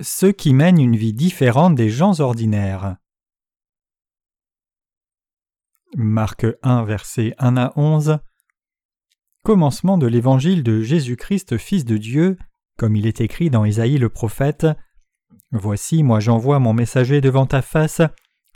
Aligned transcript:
Ceux 0.00 0.30
qui 0.30 0.54
mènent 0.54 0.80
une 0.80 0.96
vie 0.96 1.12
différente 1.12 1.74
des 1.74 1.90
gens 1.90 2.20
ordinaires. 2.20 2.96
Marc 5.96 6.46
1, 6.62 6.84
versets 6.84 7.34
1 7.38 7.56
à 7.56 7.72
11. 7.74 8.18
Commencement 9.42 9.98
de 9.98 10.06
l'évangile 10.06 10.62
de 10.62 10.82
Jésus-Christ, 10.82 11.58
Fils 11.58 11.84
de 11.84 11.96
Dieu, 11.96 12.38
comme 12.76 12.94
il 12.94 13.08
est 13.08 13.20
écrit 13.20 13.50
dans 13.50 13.64
Isaïe 13.64 13.98
le 13.98 14.08
prophète. 14.08 14.68
Voici, 15.50 16.04
moi 16.04 16.20
j'envoie 16.20 16.60
mon 16.60 16.74
messager 16.74 17.20
devant 17.20 17.46
ta 17.46 17.60
face, 17.60 18.02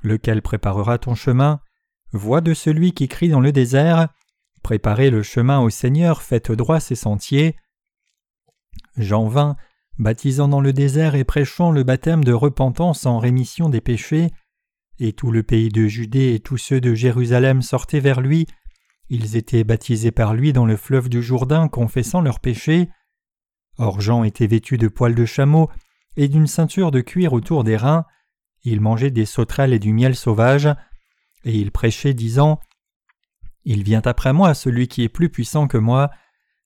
lequel 0.02 0.42
préparera 0.42 0.98
ton 0.98 1.16
chemin. 1.16 1.60
Voix 2.12 2.40
de 2.40 2.54
celui 2.54 2.92
qui 2.92 3.08
crie 3.08 3.30
dans 3.30 3.40
le 3.40 3.50
désert. 3.50 4.10
Préparez 4.62 5.10
le 5.10 5.24
chemin 5.24 5.58
au 5.58 5.70
Seigneur, 5.70 6.22
faites 6.22 6.52
droit 6.52 6.78
ses 6.78 6.94
sentiers. 6.94 7.56
Jean 8.96 9.26
20, 9.26 9.56
baptisant 9.98 10.48
dans 10.48 10.60
le 10.60 10.72
désert 10.72 11.14
et 11.14 11.24
prêchant 11.24 11.70
le 11.70 11.82
baptême 11.82 12.24
de 12.24 12.32
repentance 12.32 13.06
en 13.06 13.18
rémission 13.18 13.68
des 13.68 13.80
péchés, 13.80 14.30
et 14.98 15.12
tout 15.12 15.30
le 15.30 15.42
pays 15.42 15.68
de 15.68 15.86
Judée 15.86 16.34
et 16.34 16.40
tous 16.40 16.58
ceux 16.58 16.80
de 16.80 16.94
Jérusalem 16.94 17.62
sortaient 17.62 18.00
vers 18.00 18.20
lui, 18.20 18.46
ils 19.08 19.36
étaient 19.36 19.64
baptisés 19.64 20.12
par 20.12 20.34
lui 20.34 20.52
dans 20.52 20.64
le 20.64 20.76
fleuve 20.76 21.08
du 21.08 21.22
Jourdain, 21.22 21.68
confessant 21.68 22.20
leurs 22.20 22.40
péchés. 22.40 22.88
Or 23.78 24.00
Jean 24.00 24.24
était 24.24 24.46
vêtu 24.46 24.78
de 24.78 24.88
poils 24.88 25.14
de 25.14 25.26
chameau 25.26 25.70
et 26.16 26.28
d'une 26.28 26.46
ceinture 26.46 26.90
de 26.90 27.00
cuir 27.00 27.32
autour 27.32 27.64
des 27.64 27.76
reins, 27.76 28.04
il 28.64 28.80
mangeait 28.80 29.10
des 29.10 29.26
sauterelles 29.26 29.72
et 29.72 29.78
du 29.78 29.92
miel 29.92 30.14
sauvage, 30.14 30.68
et 31.44 31.52
il 31.52 31.72
prêchait 31.72 32.14
disant 32.14 32.60
Il 33.64 33.82
vient 33.82 34.02
après 34.04 34.32
moi 34.32 34.54
celui 34.54 34.88
qui 34.88 35.02
est 35.02 35.08
plus 35.08 35.30
puissant 35.30 35.66
que 35.66 35.78
moi, 35.78 36.10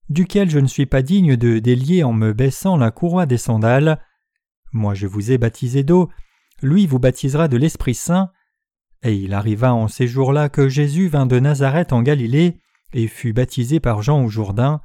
duquel 0.09 0.51
je 0.51 0.59
ne 0.59 0.67
suis 0.67 0.87
pas 0.87 1.03
digne 1.03 1.37
de 1.37 1.59
délier 1.59 2.05
en 2.05 2.13
me 2.13 2.33
baissant 2.33 2.77
la 2.77 2.91
courroie 2.91 3.27
des 3.27 3.39
sandales. 3.39 4.01
Moi 4.73 4.95
je 4.95 5.07
vous 5.07 5.31
ai 5.33 5.39
baptisé 5.39 5.83
d'eau, 5.83 6.11
lui 6.63 6.87
vous 6.87 6.99
baptisera 6.99 7.49
de 7.49 7.57
l'Esprit 7.57 7.95
Saint. 7.95 8.31
Et 9.03 9.15
il 9.15 9.35
arriva 9.35 9.75
en 9.75 9.89
ces 9.89 10.07
jours-là 10.07 10.49
que 10.49 10.69
Jésus 10.69 11.09
vint 11.09 11.27
de 11.27 11.39
Nazareth 11.39 11.93
en 11.93 12.03
Galilée, 12.03 12.59
et 12.93 13.09
fut 13.09 13.33
baptisé 13.33 13.81
par 13.81 14.03
Jean 14.03 14.25
au 14.25 14.29
Jourdain. 14.29 14.81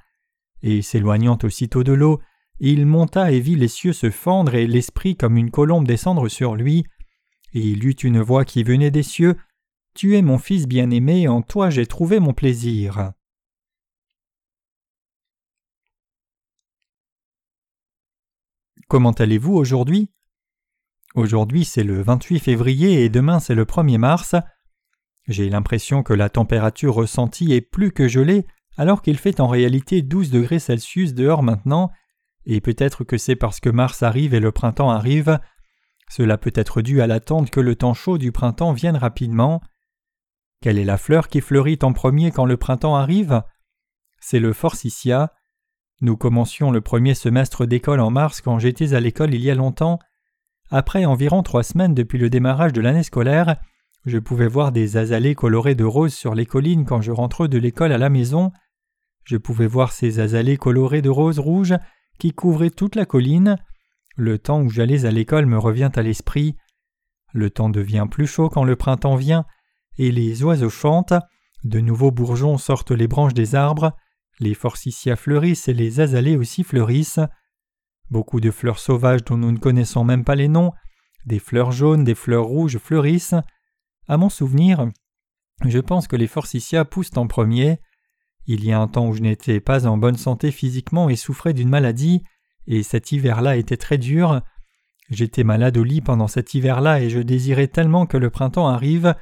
Et 0.64 0.82
s'éloignant 0.82 1.38
aussitôt 1.44 1.84
de 1.84 1.94
l'eau, 1.94 2.20
il 2.60 2.86
monta 2.86 3.32
et 3.32 3.40
vit 3.40 3.56
les 3.56 3.68
cieux 3.68 3.94
se 3.94 4.12
fendre 4.12 4.54
et 4.54 4.68
l'Esprit 4.68 5.16
comme 5.16 5.38
une 5.38 5.50
colombe 5.50 5.88
descendre 5.88 6.28
sur 6.30 6.56
lui. 6.56 6.86
Et 7.54 7.62
il 7.62 7.86
eut 7.86 7.92
une 7.92 8.22
voix 8.22 8.46
qui 8.46 8.64
venait 8.64 8.92
des 8.92 9.04
cieux. 9.04 9.38
Tu 9.96 10.16
es 10.16 10.22
mon 10.22 10.38
Fils 10.38 10.68
bien-aimé, 10.68 11.28
en 11.28 11.42
toi 11.42 11.70
j'ai 11.70 11.86
trouvé 11.86 12.20
mon 12.20 12.34
plaisir. 12.34 13.14
Comment 18.92 19.12
allez-vous 19.12 19.54
aujourd'hui? 19.54 20.10
Aujourd'hui 21.16 21.64
c'est 21.64 21.86
le 21.86 22.02
28 22.02 22.40
février 22.40 23.06
et 23.06 23.10
demain 23.10 23.40
c'est 23.40 23.56
le 23.56 23.64
1er 23.64 23.98
mars. 23.98 24.36
J'ai 25.30 25.50
l'impression 25.50 26.04
que 26.04 26.14
la 26.14 26.28
température 26.28 26.96
ressentie 26.96 27.54
est 27.54 27.62
plus 27.62 27.94
que 27.94 28.10
gelée 28.10 28.46
alors 28.76 29.02
qu'il 29.02 29.18
fait 29.18 29.40
en 29.40 29.48
réalité 29.48 30.02
12 30.02 30.30
degrés 30.30 30.60
Celsius 30.60 31.14
dehors 31.14 31.42
maintenant, 31.42 31.90
et 32.46 32.60
peut-être 32.60 33.06
que 33.06 33.18
c'est 33.18 33.38
parce 33.38 33.62
que 33.62 33.70
mars 33.70 34.04
arrive 34.04 34.34
et 34.34 34.42
le 34.42 34.52
printemps 34.52 34.90
arrive. 34.90 35.40
Cela 36.10 36.38
peut 36.38 36.52
être 36.54 36.82
dû 36.82 37.02
à 37.02 37.08
l'attente 37.08 37.50
que 37.50 37.62
le 37.62 37.78
temps 37.78 37.94
chaud 37.94 38.18
du 38.18 38.34
printemps 38.34 38.74
vienne 38.74 38.98
rapidement. 38.98 39.62
Quelle 40.62 40.78
est 40.78 40.84
la 40.84 40.98
fleur 40.98 41.30
qui 41.30 41.40
fleurit 41.40 41.80
en 41.82 41.94
premier 41.94 42.32
quand 42.32 42.46
le 42.46 42.58
printemps 42.58 42.98
arrive? 42.98 43.42
C'est 44.20 44.42
le 44.42 44.52
forsythia. 44.52 45.32
Nous 46.02 46.18
commencions 46.18 46.72
le 46.72 46.82
premier 46.82 47.14
semestre 47.14 47.68
d'école 47.68 48.00
en 48.00 48.10
mars 48.10 48.42
quand 48.42 48.58
j'étais 48.58 48.96
à 48.96 49.00
l'école 49.00 49.36
il 49.36 49.42
y 49.42 49.52
a 49.52 49.56
longtemps. 49.56 50.00
Après 50.72 51.06
environ 51.06 51.44
trois 51.44 51.62
semaines 51.62 51.94
depuis 51.94 52.18
le 52.18 52.32
démarrage 52.32 52.74
de 52.74 52.82
l'année 52.82 53.04
scolaire, 53.04 53.58
je 54.08 54.18
pouvais 54.18 54.48
voir 54.48 54.72
des 54.72 54.98
azalées 54.98 55.36
colorées 55.36 55.76
de 55.76 55.84
rose 55.84 56.16
sur 56.16 56.34
les 56.34 56.48
collines 56.48 56.86
quand 56.86 57.02
je 57.02 57.12
rentrais 57.12 57.50
de 57.50 57.60
l'école 57.60 57.92
à 57.92 58.00
la 58.00 58.10
maison. 58.10 58.52
Je 59.26 59.38
pouvais 59.38 59.68
voir 59.68 59.92
ces 59.92 60.20
azalées 60.20 60.58
colorées 60.58 61.04
de 61.04 61.10
rose 61.10 61.38
rouge 61.38 61.76
qui 62.18 62.32
couvraient 62.32 62.72
toute 62.72 62.96
la 62.96 63.06
colline. 63.06 63.58
Le 64.16 64.40
temps 64.40 64.64
où 64.64 64.72
j'allais 64.72 65.06
à 65.06 65.12
l'école 65.12 65.46
me 65.46 65.60
revient 65.60 65.92
à 65.94 66.02
l'esprit. 66.02 66.56
Le 67.32 67.52
temps 67.52 67.70
devient 67.70 68.08
plus 68.10 68.26
chaud 68.26 68.50
quand 68.50 68.64
le 68.64 68.76
printemps 68.76 69.16
vient, 69.18 69.46
et 70.00 70.12
les 70.12 70.44
oiseaux 70.44 70.72
chantent, 70.72 71.14
de 71.64 71.80
nouveaux 71.80 72.12
bourgeons 72.12 72.58
sortent 72.58 72.92
les 72.92 73.08
branches 73.08 73.36
des 73.36 73.54
arbres, 73.54 73.96
les 74.40 74.54
forsythias 74.54 75.20
fleurissent 75.20 75.68
et 75.68 75.74
les 75.74 76.00
azalées 76.00 76.38
aussi 76.38 76.64
fleurissent. 76.64 77.20
Beaucoup 78.10 78.40
de 78.40 78.52
fleurs 78.52 78.80
sauvages 78.80 79.24
dont 79.24 79.38
nous 79.38 79.52
ne 79.52 79.58
connaissons 79.58 80.04
même 80.04 80.24
pas 80.24 80.36
les 80.36 80.48
noms, 80.48 80.72
des 81.26 81.40
fleurs 81.40 81.72
jaunes, 81.72 82.04
des 82.04 82.16
fleurs 82.16 82.46
rouges 82.46 82.78
fleurissent. 82.78 83.36
À 84.08 84.18
mon 84.18 84.30
souvenir, 84.30 84.90
je 85.66 85.80
pense 85.80 86.08
que 86.08 86.16
les 86.16 86.28
forsythias 86.28 86.86
poussent 86.90 87.16
en 87.16 87.28
premier. 87.28 87.80
Il 88.48 88.66
y 88.66 88.72
a 88.72 88.80
un 88.80 88.88
temps 88.88 89.08
où 89.08 89.14
je 89.14 89.22
n'étais 89.22 89.60
pas 89.60 89.86
en 89.86 89.98
bonne 89.98 90.18
santé 90.18 90.52
physiquement 90.52 91.10
et 91.10 91.16
souffrais 91.16 91.54
d'une 91.54 91.70
maladie, 91.70 92.24
et 92.68 92.84
cet 92.84 93.12
hiver-là 93.12 93.58
était 93.58 93.78
très 93.78 93.98
dur. 93.98 94.42
J'étais 95.10 95.44
malade 95.44 95.78
au 95.78 95.84
lit 95.84 96.02
pendant 96.02 96.28
cet 96.28 96.54
hiver-là 96.54 97.02
et 97.02 97.10
je 97.10 97.20
désirais 97.20 97.68
tellement 97.68 98.06
que 98.06 98.18
le 98.18 98.30
printemps 98.30 98.68
arrive. 98.68 99.16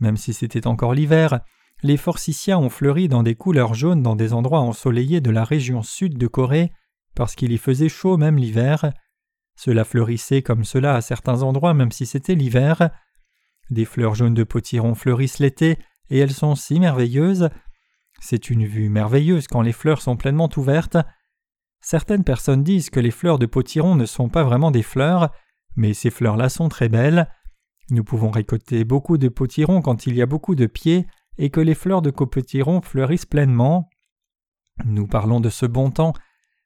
Même 0.00 0.16
si 0.16 0.34
c'était 0.34 0.66
encore 0.66 0.92
l'hiver, 0.92 1.40
les 1.84 1.98
forsythias 1.98 2.58
ont 2.58 2.70
fleuri 2.70 3.08
dans 3.08 3.22
des 3.22 3.34
couleurs 3.34 3.74
jaunes 3.74 4.02
dans 4.02 4.16
des 4.16 4.32
endroits 4.32 4.60
ensoleillés 4.60 5.20
de 5.20 5.30
la 5.30 5.44
région 5.44 5.82
sud 5.82 6.16
de 6.16 6.26
Corée, 6.26 6.72
parce 7.14 7.34
qu'il 7.34 7.52
y 7.52 7.58
faisait 7.58 7.90
chaud 7.90 8.16
même 8.16 8.38
l'hiver. 8.38 8.94
Cela 9.54 9.84
fleurissait 9.84 10.40
comme 10.40 10.64
cela 10.64 10.94
à 10.94 11.02
certains 11.02 11.42
endroits 11.42 11.74
même 11.74 11.92
si 11.92 12.06
c'était 12.06 12.34
l'hiver. 12.34 12.88
Des 13.68 13.84
fleurs 13.84 14.14
jaunes 14.14 14.32
de 14.32 14.44
potiron 14.44 14.94
fleurissent 14.94 15.40
l'été, 15.40 15.78
et 16.08 16.18
elles 16.18 16.32
sont 16.32 16.54
si 16.54 16.80
merveilleuses. 16.80 17.50
C'est 18.18 18.48
une 18.48 18.64
vue 18.64 18.88
merveilleuse 18.88 19.46
quand 19.46 19.60
les 19.60 19.72
fleurs 19.74 20.00
sont 20.00 20.16
pleinement 20.16 20.48
ouvertes. 20.56 20.96
Certaines 21.82 22.24
personnes 22.24 22.64
disent 22.64 22.88
que 22.88 23.00
les 23.00 23.10
fleurs 23.10 23.38
de 23.38 23.44
potiron 23.44 23.94
ne 23.94 24.06
sont 24.06 24.30
pas 24.30 24.42
vraiment 24.42 24.70
des 24.70 24.82
fleurs, 24.82 25.34
mais 25.76 25.92
ces 25.92 26.08
fleurs-là 26.08 26.48
sont 26.48 26.70
très 26.70 26.88
belles. 26.88 27.28
Nous 27.90 28.04
pouvons 28.04 28.30
récolter 28.30 28.84
beaucoup 28.84 29.18
de 29.18 29.28
potirons 29.28 29.82
quand 29.82 30.06
il 30.06 30.16
y 30.16 30.22
a 30.22 30.26
beaucoup 30.26 30.54
de 30.54 30.64
pieds, 30.64 31.06
et 31.38 31.50
que 31.50 31.60
les 31.60 31.74
fleurs 31.74 32.02
de 32.02 32.10
copotiron 32.10 32.80
fleurissent 32.80 33.26
pleinement. 33.26 33.88
Nous 34.84 35.06
parlons 35.06 35.40
de 35.40 35.50
ce 35.50 35.66
bon 35.66 35.90
temps. 35.90 36.12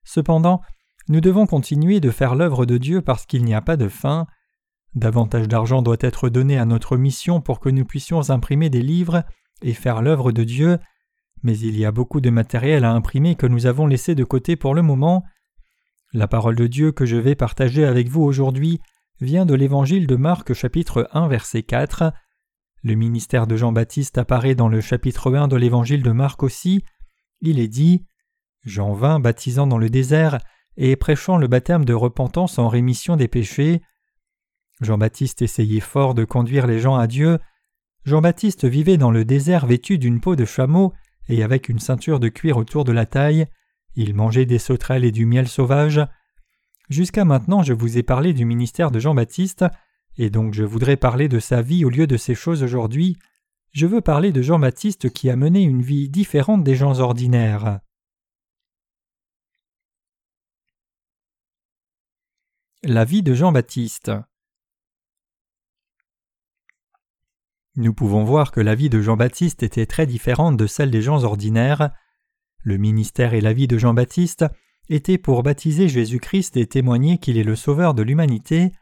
Cependant, 0.05 0.63
nous 1.09 1.21
devons 1.21 1.47
continuer 1.47 2.01
de 2.01 2.11
faire 2.11 2.35
l'œuvre 2.35 2.67
de 2.67 2.79
Dieu 2.79 3.03
parce 3.03 3.27
qu'il 3.27 3.45
n'y 3.45 3.55
a 3.55 3.63
pas 3.63 3.77
de 3.77 3.89
fin. 3.89 4.27
Davantage 4.95 5.49
d'argent 5.49 5.83
doit 5.83 5.97
être 6.01 6.29
donné 6.29 6.59
à 6.59 6.65
notre 6.65 6.97
mission 6.97 7.41
pour 7.41 7.61
que 7.61 7.69
nous 7.69 7.85
puissions 7.85 8.31
imprimer 8.31 8.71
des 8.71 8.83
livres 8.83 9.25
et 9.63 9.75
faire 9.75 10.03
l'œuvre 10.03 10.33
de 10.33 10.45
Dieu, 10.45 10.79
mais 11.43 11.59
il 11.59 11.79
y 11.79 11.85
a 11.85 11.93
beaucoup 11.93 12.21
de 12.21 12.31
matériel 12.31 12.85
à 12.85 12.93
imprimer 12.93 13.35
que 13.35 13.47
nous 13.47 13.67
avons 13.67 13.87
laissé 13.87 14.15
de 14.15 14.25
côté 14.25 14.57
pour 14.57 14.75
le 14.75 14.83
moment. 14.83 15.25
La 16.13 16.27
parole 16.27 16.57
de 16.57 16.67
Dieu 16.67 16.93
que 16.93 17.07
je 17.07 17.17
vais 17.17 17.35
partager 17.35 17.85
avec 17.85 18.09
vous 18.09 18.23
aujourd'hui 18.23 18.81
vient 19.21 19.47
de 19.47 19.55
l'Évangile 19.55 20.07
de 20.07 20.17
Marc 20.17 20.53
chapitre 20.53 21.09
1 21.13 21.29
verset 21.29 21.63
4. 21.63 22.13
Le 22.85 22.95
ministère 22.95 23.49
de 23.49 23.57
Jean-Baptiste 23.57 24.19
apparaît 24.19 24.55
dans 24.55 24.69
le 24.69 24.81
chapitre 24.81 25.35
1 25.35 25.49
de 25.49 25.57
l'évangile 25.57 26.03
de 26.03 26.13
Marc 26.13 26.45
aussi. 26.45 26.85
Il 27.41 27.59
est 27.59 27.69
dit 27.69 28.05
Jean 28.65 28.93
vint 28.93 29.19
baptisant 29.19 29.67
dans 29.67 29.79
le 29.79 29.91
désert 29.91 30.39
et 30.77 30.95
prêchant 30.95 31.39
le 31.39 31.49
baptême 31.49 31.85
de 31.85 31.93
repentance 31.93 32.57
en 32.59 32.69
rémission 32.69 33.17
des 33.17 33.27
péchés. 33.27 33.83
Jean-Baptiste 34.81 35.43
essayait 35.43 35.81
fort 35.81 36.15
de 36.15 36.25
conduire 36.25 36.69
les 36.69 36.79
gens 36.79 36.95
à 36.95 37.09
Dieu. 37.09 37.41
Jean-Baptiste 38.05 38.65
vivait 38.65 38.97
dans 38.97 39.11
le 39.11 39.25
désert 39.25 39.67
vêtu 39.67 39.99
d'une 39.99 40.21
peau 40.21 40.37
de 40.37 40.45
chameau 40.45 40.93
et 41.29 41.43
avec 41.43 41.69
une 41.69 41.81
ceinture 41.81 42.21
de 42.21 42.29
cuir 42.29 42.59
autour 42.59 42.85
de 42.85 42.93
la 42.93 43.07
taille. 43.07 43.47
Il 43.97 44.15
mangeait 44.15 44.47
des 44.47 44.61
sauterelles 44.61 45.05
et 45.05 45.11
du 45.11 45.27
miel 45.27 45.49
sauvage. 45.49 46.01
Jusqu'à 46.91 47.25
maintenant, 47.25 47.65
je 47.65 47.73
vous 47.73 47.99
ai 47.99 48.05
parlé 48.05 48.33
du 48.33 48.45
ministère 48.45 48.93
de 48.93 49.01
Jean-Baptiste 49.01 49.65
et 50.19 50.31
donc 50.31 50.53
je 50.53 50.65
voudrais 50.65 50.97
parler 50.97 51.29
de 51.29 51.39
sa 51.39 51.63
vie 51.63 51.85
au 51.85 51.91
lieu 51.91 52.09
de 52.09 52.17
ces 52.17 52.35
choses 52.35 52.65
aujourd'hui. 52.65 53.17
Je 53.73 53.87
veux 53.87 54.01
parler 54.01 54.33
de 54.33 54.43
Jean-Baptiste 54.43 55.11
qui 55.11 55.31
a 55.31 55.37
mené 55.37 55.63
une 55.63 55.83
vie 55.83 56.09
différente 56.09 56.65
des 56.65 56.75
gens 56.75 56.99
ordinaires. 56.99 57.79
La 62.83 63.05
vie 63.05 63.23
de 63.23 63.35
Jean-Baptiste 63.35 64.11
Nous 67.77 67.95
pouvons 67.95 68.25
voir 68.25 68.51
que 68.51 68.61
la 68.61 68.75
vie 68.75 68.91
de 68.91 69.01
Jean-Baptiste 69.01 69.63
était 69.63 69.87
très 69.87 70.07
différente 70.07 70.57
de 70.57 70.67
celle 70.67 70.91
des 70.91 71.03
gens 71.03 71.23
ordinaires. 71.23 71.93
Le 72.65 72.77
ministère 72.77 73.35
et 73.35 73.41
la 73.41 73.53
vie 73.53 73.69
de 73.69 73.79
Jean-Baptiste 73.79 74.47
étaient 74.89 75.19
pour 75.19 75.45
baptiser 75.45 75.89
Jésus-Christ 75.89 76.57
et 76.57 76.67
témoigner 76.67 77.19
qu'il 77.19 77.39
est 77.39 77.45
le 77.45 77.55
Sauveur 77.55 77.95
de 77.95 78.03
l'humanité. 78.03 78.73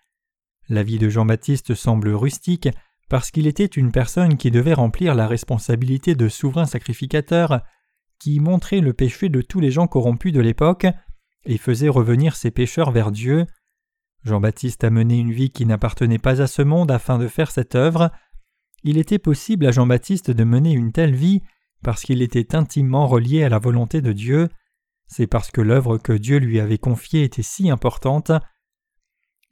La 0.68 0.82
vie 0.82 0.98
de 0.98 1.08
Jean-Baptiste 1.08 1.74
semble 1.74 2.08
rustique 2.08 2.68
parce 3.08 3.30
qu'il 3.30 3.46
était 3.46 3.66
une 3.66 3.92
personne 3.92 4.36
qui 4.36 4.50
devait 4.50 4.74
remplir 4.74 5.14
la 5.14 5.28
responsabilité 5.28 6.14
de 6.14 6.28
souverain 6.28 6.66
sacrificateur, 6.66 7.60
qui 8.18 8.40
montrait 8.40 8.80
le 8.80 8.92
péché 8.92 9.28
de 9.28 9.42
tous 9.42 9.60
les 9.60 9.70
gens 9.70 9.86
corrompus 9.86 10.32
de 10.32 10.40
l'époque 10.40 10.86
et 11.44 11.58
faisait 11.58 11.88
revenir 11.88 12.34
ces 12.34 12.50
pécheurs 12.50 12.90
vers 12.90 13.12
Dieu. 13.12 13.46
Jean-Baptiste 14.24 14.82
a 14.82 14.90
mené 14.90 15.18
une 15.18 15.32
vie 15.32 15.50
qui 15.50 15.66
n'appartenait 15.66 16.18
pas 16.18 16.42
à 16.42 16.48
ce 16.48 16.62
monde 16.62 16.90
afin 16.90 17.18
de 17.18 17.28
faire 17.28 17.52
cette 17.52 17.76
œuvre. 17.76 18.10
Il 18.82 18.98
était 18.98 19.20
possible 19.20 19.66
à 19.66 19.70
Jean-Baptiste 19.70 20.32
de 20.32 20.44
mener 20.44 20.72
une 20.72 20.90
telle 20.90 21.14
vie 21.14 21.42
parce 21.84 22.02
qu'il 22.02 22.22
était 22.22 22.56
intimement 22.56 23.06
relié 23.06 23.44
à 23.44 23.48
la 23.48 23.60
volonté 23.60 24.00
de 24.00 24.12
Dieu, 24.12 24.48
c'est 25.06 25.26
parce 25.26 25.50
que 25.50 25.60
l'œuvre 25.60 25.98
que 25.98 26.12
Dieu 26.12 26.38
lui 26.38 26.58
avait 26.60 26.78
confiée 26.78 27.22
était 27.22 27.42
si 27.42 27.70
importante. 27.70 28.32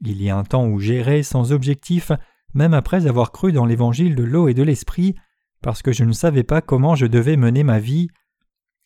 Il 0.00 0.22
y 0.22 0.30
a 0.30 0.36
un 0.36 0.44
temps 0.44 0.66
où 0.66 0.78
j'errais 0.78 1.22
sans 1.22 1.52
objectif, 1.52 2.12
même 2.52 2.74
après 2.74 3.06
avoir 3.06 3.32
cru 3.32 3.52
dans 3.52 3.66
l'évangile 3.66 4.14
de 4.14 4.22
l'eau 4.22 4.48
et 4.48 4.54
de 4.54 4.62
l'esprit, 4.62 5.14
parce 5.62 5.82
que 5.82 5.92
je 5.92 6.04
ne 6.04 6.12
savais 6.12 6.42
pas 6.42 6.60
comment 6.60 6.94
je 6.94 7.06
devais 7.06 7.36
mener 7.36 7.62
ma 7.62 7.78
vie. 7.78 8.08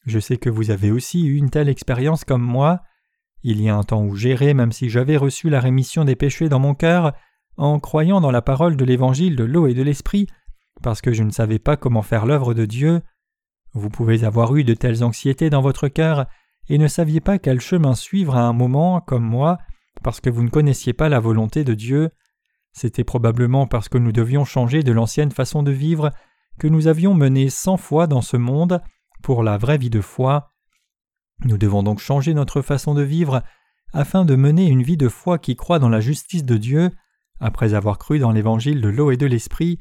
Je 0.07 0.19
sais 0.19 0.37
que 0.37 0.51
vous 0.51 0.71
avez 0.71 0.91
aussi 0.91 1.27
eu 1.27 1.37
une 1.37 1.51
telle 1.51 1.69
expérience 1.69 2.25
comme 2.25 2.43
moi. 2.43 2.81
Il 3.43 3.61
y 3.61 3.69
a 3.69 3.77
un 3.77 3.83
temps 3.83 4.05
où 4.05 4.15
j'errais 4.15 4.55
même 4.55 4.73
si 4.73 4.89
j'avais 4.89 5.17
reçu 5.17 5.51
la 5.51 5.61
rémission 5.61 6.05
des 6.05 6.17
péchés 6.17 6.49
dans 6.49 6.61
mon 6.61 6.75
cœur, 6.75 7.13
en 7.57 7.81
croyant 7.81 8.21
dans 8.21 8.31
la 8.31 8.43
parole 8.43 8.77
de 8.77 8.85
l'évangile 8.85 9.37
de 9.37 9.45
l'eau 9.45 9.67
et 9.67 9.75
de 9.75 9.83
l'esprit, 9.83 10.29
parce 10.83 11.01
que 11.01 11.13
je 11.13 11.23
ne 11.23 11.31
savais 11.31 11.59
pas 11.59 11.77
comment 11.77 12.03
faire 12.03 12.27
l'œuvre 12.27 12.55
de 12.55 12.65
Dieu. 12.65 13.03
Vous 13.75 13.91
pouvez 13.91 14.25
avoir 14.25 14.55
eu 14.57 14.65
de 14.65 14.75
telles 14.75 15.05
anxiétés 15.05 15.51
dans 15.51 15.61
votre 15.61 15.89
cœur 15.89 16.27
et 16.69 16.79
ne 16.79 16.87
saviez 16.87 17.21
pas 17.21 17.39
quel 17.39 17.61
chemin 17.61 17.95
suivre 17.95 18.37
à 18.37 18.43
un 18.43 18.53
moment, 18.53 19.01
comme 19.01 19.25
moi, 19.25 19.59
parce 20.03 20.21
que 20.21 20.31
vous 20.31 20.43
ne 20.43 20.51
connaissiez 20.51 20.93
pas 20.93 21.09
la 21.09 21.21
volonté 21.21 21.65
de 21.65 21.75
Dieu. 21.75 22.11
C'était 22.73 23.05
probablement 23.05 23.67
parce 23.67 23.89
que 23.89 23.99
nous 23.99 24.13
devions 24.13 24.45
changer 24.45 24.83
de 24.83 24.93
l'ancienne 24.93 25.33
façon 25.33 25.63
de 25.63 25.73
vivre 25.73 26.11
que 26.59 26.67
nous 26.67 26.87
avions 26.87 27.15
mené 27.15 27.51
cent 27.51 27.77
fois 27.77 28.07
dans 28.07 28.23
ce 28.23 28.37
monde 28.37 28.83
pour 29.23 29.43
la 29.43 29.59
vraie 29.59 29.79
vie 29.79 29.91
de 29.91 30.01
foi. 30.01 30.53
Nous 31.45 31.59
devons 31.59 31.83
donc 31.83 32.01
changer 32.01 32.35
notre 32.35 32.63
façon 32.63 32.95
de 32.95 33.03
vivre 33.03 33.43
afin 33.93 34.25
de 34.25 34.35
mener 34.35 34.67
une 34.67 34.83
vie 34.83 34.97
de 34.97 35.09
foi 35.09 35.39
qui 35.39 35.57
croit 35.57 35.79
dans 35.79 35.89
la 35.89 36.01
justice 36.01 36.45
de 36.45 36.57
Dieu, 36.57 36.91
après 37.41 37.75
avoir 37.75 37.99
cru 37.99 38.19
dans 38.19 38.33
l'évangile 38.33 38.81
de 38.81 38.89
l'eau 38.89 39.11
et 39.11 39.17
de 39.17 39.27
l'esprit. 39.27 39.79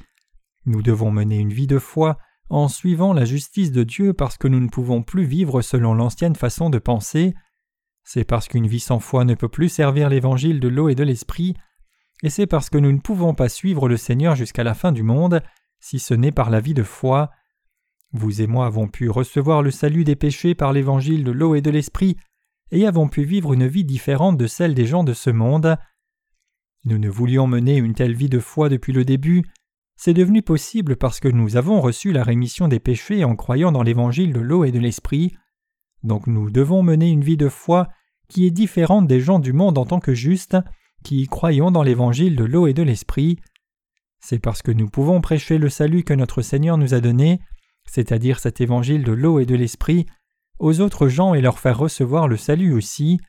Nous 0.66 0.82
devons 0.82 1.12
mener 1.12 1.38
une 1.38 1.54
vie 1.54 1.68
de 1.68 1.80
foi 1.80 2.18
en 2.50 2.68
suivant 2.68 3.14
la 3.14 3.26
justice 3.26 3.72
de 3.72 3.84
Dieu 3.84 4.14
parce 4.14 4.38
que 4.38 4.48
nous 4.48 4.60
ne 4.60 4.70
pouvons 4.70 5.04
plus 5.04 5.26
vivre 5.26 5.62
selon 5.62 5.94
l'ancienne 5.94 6.36
façon 6.36 6.70
de 6.70 6.80
penser. 6.80 7.34
C'est 8.10 8.24
parce 8.24 8.48
qu'une 8.48 8.68
vie 8.68 8.80
sans 8.80 9.00
foi 9.00 9.26
ne 9.26 9.36
peut 9.36 9.50
plus 9.50 9.68
servir 9.68 10.08
l'évangile 10.08 10.62
de 10.62 10.70
l'eau 10.70 10.88
et 10.88 10.96
de 10.96 11.04
l'esprit, 11.04 11.56
et 12.24 12.30
c'est 12.30 12.48
parce 12.48 12.70
que 12.70 12.78
nous 12.78 12.94
ne 12.94 13.02
pouvons 13.02 13.34
pas 13.34 13.50
suivre 13.50 13.90
le 13.90 13.98
Seigneur 13.98 14.34
jusqu'à 14.34 14.64
la 14.64 14.74
fin 14.74 14.94
du 14.94 15.04
monde, 15.04 15.44
si 15.82 16.00
ce 16.00 16.14
n'est 16.14 16.32
par 16.32 16.50
la 16.50 16.62
vie 16.62 16.74
de 16.74 16.84
foi. 16.84 17.32
Vous 18.14 18.42
et 18.42 18.48
moi 18.48 18.66
avons 18.66 18.88
pu 18.88 19.10
recevoir 19.10 19.62
le 19.62 19.72
salut 19.72 20.06
des 20.06 20.16
péchés 20.16 20.56
par 20.56 20.72
l'évangile 20.72 21.26
de 21.26 21.32
l'eau 21.32 21.54
et 21.54 21.62
de 21.62 21.70
l'esprit, 21.70 22.16
et 22.72 22.88
avons 22.88 23.10
pu 23.10 23.24
vivre 23.24 23.52
une 23.52 23.68
vie 23.68 23.84
différente 23.84 24.38
de 24.38 24.48
celle 24.48 24.74
des 24.74 24.86
gens 24.86 25.04
de 25.04 25.14
ce 25.14 25.30
monde. 25.30 25.76
Nous 26.86 27.00
ne 27.00 27.10
voulions 27.10 27.46
mener 27.46 27.76
une 27.76 27.94
telle 27.94 28.16
vie 28.16 28.30
de 28.30 28.40
foi 28.40 28.70
depuis 28.70 28.94
le 28.94 29.04
début, 29.04 29.44
c'est 29.98 30.14
devenu 30.14 30.42
possible 30.42 30.96
parce 30.96 31.20
que 31.20 31.28
nous 31.28 31.58
avons 31.58 31.82
reçu 31.82 32.14
la 32.14 32.24
rémission 32.24 32.70
des 32.70 32.80
péchés 32.80 33.26
en 33.26 33.36
croyant 33.36 33.74
dans 33.74 33.84
l'évangile 33.84 34.32
de 34.32 34.40
l'eau 34.40 34.64
et 34.64 34.72
de 34.72 34.80
l'esprit. 34.80 35.36
Donc 36.04 36.28
nous 36.28 36.50
devons 36.50 36.84
mener 36.84 37.10
une 37.10 37.24
vie 37.24 37.38
de 37.38 37.50
foi 37.50 37.88
qui 38.28 38.46
est 38.46 38.52
différente 38.52 39.08
des 39.08 39.20
gens 39.20 39.40
du 39.40 39.54
monde 39.54 39.78
en 39.78 39.86
tant 39.86 40.00
que 40.00 40.14
justes, 40.14 40.58
qui 41.04 41.28
croyons 41.28 41.72
dans 41.72 41.84
l'évangile 41.84 42.36
de 42.36 42.44
l'eau 42.44 42.68
et 42.68 42.74
de 42.74 42.84
l'esprit. 42.84 43.40
C'est 44.20 44.40
parce 44.40 44.62
que 44.62 44.72
nous 44.72 44.90
pouvons 44.90 45.22
prêcher 45.22 45.58
le 45.58 45.70
salut 45.70 46.04
que 46.04 46.14
notre 46.14 46.42
Seigneur 46.42 46.78
nous 46.78 46.94
a 46.94 47.00
donné, 47.00 47.40
c'est-à-dire 47.86 48.40
cet 48.40 48.62
évangile 48.62 49.04
de 49.04 49.12
l'eau 49.12 49.40
et 49.40 49.46
de 49.46 49.56
l'esprit, 49.56 50.06
aux 50.60 50.82
autres 50.82 51.08
gens 51.08 51.34
et 51.34 51.42
leur 51.42 51.60
faire 51.60 51.78
recevoir 51.78 52.28
le 52.28 52.38
salut 52.38 52.74
aussi. 52.74 53.20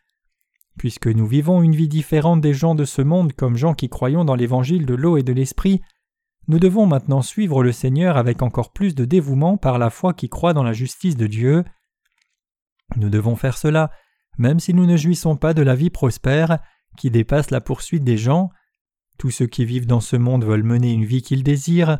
Puisque 0.79 1.09
nous 1.09 1.27
vivons 1.27 1.63
une 1.63 1.75
vie 1.75 1.89
différente 1.89 2.41
des 2.41 2.55
gens 2.55 2.75
de 2.75 2.85
ce 2.85 3.03
monde 3.03 3.33
comme 3.33 3.57
gens 3.57 3.75
qui 3.75 3.89
croyons 3.89 4.25
dans 4.25 4.35
l'évangile 4.35 4.87
de 4.87 4.95
l'eau 4.95 5.17
et 5.17 5.23
de 5.23 5.33
l'esprit, 5.33 5.81
nous 6.47 6.59
devons 6.59 6.87
maintenant 6.87 7.21
suivre 7.21 7.63
le 7.63 7.73
Seigneur 7.73 8.17
avec 8.17 8.43
encore 8.43 8.73
plus 8.73 8.95
de 8.95 9.05
dévouement 9.05 9.59
par 9.59 9.79
la 9.79 9.91
foi 9.91 10.15
qui 10.15 10.29
croit 10.29 10.55
dans 10.55 10.63
la 10.63 10.73
justice 10.73 11.17
de 11.17 11.27
Dieu. 11.27 11.65
Nous 12.97 13.11
devons 13.11 13.37
faire 13.37 13.59
cela 13.59 13.91
même 14.39 14.61
si 14.61 14.73
nous 14.73 14.87
ne 14.87 14.97
jouissons 14.97 15.37
pas 15.37 15.53
de 15.53 15.63
la 15.63 15.75
vie 15.75 15.91
prospère 15.91 16.59
qui 16.97 17.11
dépasse 17.11 17.51
la 17.51 17.61
poursuite 17.61 18.05
des 18.05 18.17
gens. 18.17 18.51
Tous 19.19 19.31
ceux 19.31 19.47
qui 19.47 19.65
vivent 19.65 19.87
dans 19.87 20.01
ce 20.01 20.17
monde 20.17 20.45
veulent 20.45 20.63
mener 20.63 20.93
une 20.93 21.05
vie 21.05 21.23
qu'ils 21.23 21.43
désirent. 21.43 21.99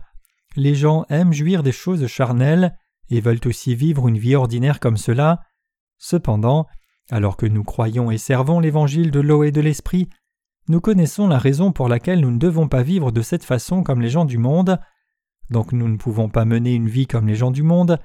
Les 0.57 0.75
gens 0.75 1.05
aiment 1.11 1.33
jouir 1.33 1.63
des 1.63 1.73
choses 1.73 2.07
charnelles 2.07 2.77
et 3.11 3.21
veulent 3.21 3.41
aussi 3.45 3.75
vivre 3.75 4.09
une 4.09 4.19
vie 4.19 4.37
ordinaire 4.37 4.81
comme 4.81 4.97
cela. 4.97 5.43
Cependant, 5.99 6.67
alors 7.11 7.37
que 7.37 7.47
nous 7.47 7.65
croyons 7.65 8.11
et 8.11 8.19
servons 8.19 8.61
l'évangile 8.61 9.11
de 9.11 9.21
l'eau 9.21 9.43
et 9.43 9.51
de 9.51 9.61
l'esprit, 9.61 10.09
nous 10.69 10.81
connaissons 10.81 11.27
la 11.27 11.39
raison 11.39 11.73
pour 11.73 11.89
laquelle 11.89 12.21
nous 12.21 12.31
ne 12.31 12.39
devons 12.39 12.69
pas 12.69 12.83
vivre 12.83 13.11
de 13.11 13.23
cette 13.23 13.45
façon 13.45 13.83
comme 13.83 14.01
les 14.01 14.11
gens 14.11 14.27
du 14.27 14.39
monde, 14.39 14.79
donc 15.51 15.73
nous 15.73 15.89
ne 15.89 15.97
pouvons 15.97 16.29
pas 16.29 16.45
mener 16.45 16.75
une 16.75 16.91
vie 16.91 17.07
comme 17.07 17.27
les 17.27 17.35
gens 17.35 17.51
du 17.51 17.63
monde. 17.63 17.99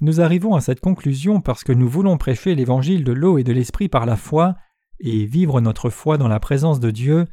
Nous 0.00 0.20
arrivons 0.20 0.54
à 0.54 0.60
cette 0.60 0.80
conclusion 0.80 1.40
parce 1.40 1.64
que 1.64 1.72
nous 1.72 1.88
voulons 1.88 2.18
prêcher 2.18 2.54
l'évangile 2.54 3.02
de 3.02 3.12
l'eau 3.12 3.38
et 3.38 3.44
de 3.44 3.52
l'esprit 3.52 3.88
par 3.88 4.06
la 4.06 4.16
foi, 4.16 4.54
et 5.00 5.26
vivre 5.26 5.60
notre 5.60 5.90
foi 5.90 6.18
dans 6.18 6.28
la 6.28 6.40
présence 6.40 6.78
de 6.78 6.90
Dieu. 6.90 7.26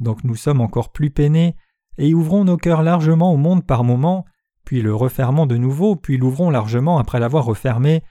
Donc 0.00 0.24
nous 0.24 0.34
sommes 0.34 0.60
encore 0.60 0.90
plus 0.90 1.10
peinés, 1.10 1.56
et 1.98 2.12
ouvrons 2.12 2.44
nos 2.44 2.56
cœurs 2.56 2.82
largement 2.82 3.32
au 3.32 3.36
monde 3.36 3.64
par 3.64 3.84
moments, 3.84 4.24
puis 4.64 4.82
le 4.82 4.94
refermons 4.94 5.46
de 5.46 5.56
nouveau, 5.56 5.94
puis 5.94 6.16
l'ouvrons 6.16 6.50
largement 6.50 6.98
après 6.98 7.20
l'avoir 7.20 7.44
refermé, 7.44 8.02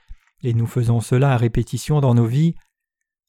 et 0.42 0.54
nous 0.54 0.66
faisons 0.66 1.00
cela 1.00 1.32
à 1.32 1.36
répétition 1.36 2.00
dans 2.00 2.14
nos 2.14 2.26
vies. 2.26 2.54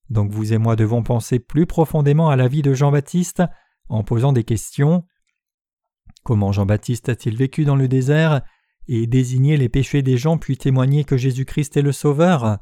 Donc 0.10 0.32
vous 0.32 0.54
et 0.54 0.58
moi 0.58 0.76
devons 0.76 1.04
penser 1.04 1.40
plus 1.40 1.66
profondément 1.66 2.30
à 2.30 2.36
la 2.36 2.48
vie 2.48 2.62
de 2.62 2.74
Jean-Baptiste 2.74 3.44
en 3.90 4.04
posant 4.04 4.32
des 4.32 4.44
questions. 4.44 5.04
Comment 6.24 6.52
Jean-Baptiste 6.52 7.10
a-t-il 7.10 7.36
vécu 7.36 7.66
dans 7.66 7.76
le 7.76 7.88
désert? 7.88 8.42
Et 8.88 9.08
désigné 9.08 9.58
les 9.58 9.70
péchés 9.70 10.02
des 10.02 10.18
gens 10.18 10.38
puis 10.38 10.58
témoigné 10.58 11.04
que 11.04 11.18
Jésus-Christ 11.18 11.78
est 11.78 11.82
le 11.82 11.92
Sauveur 11.92 12.60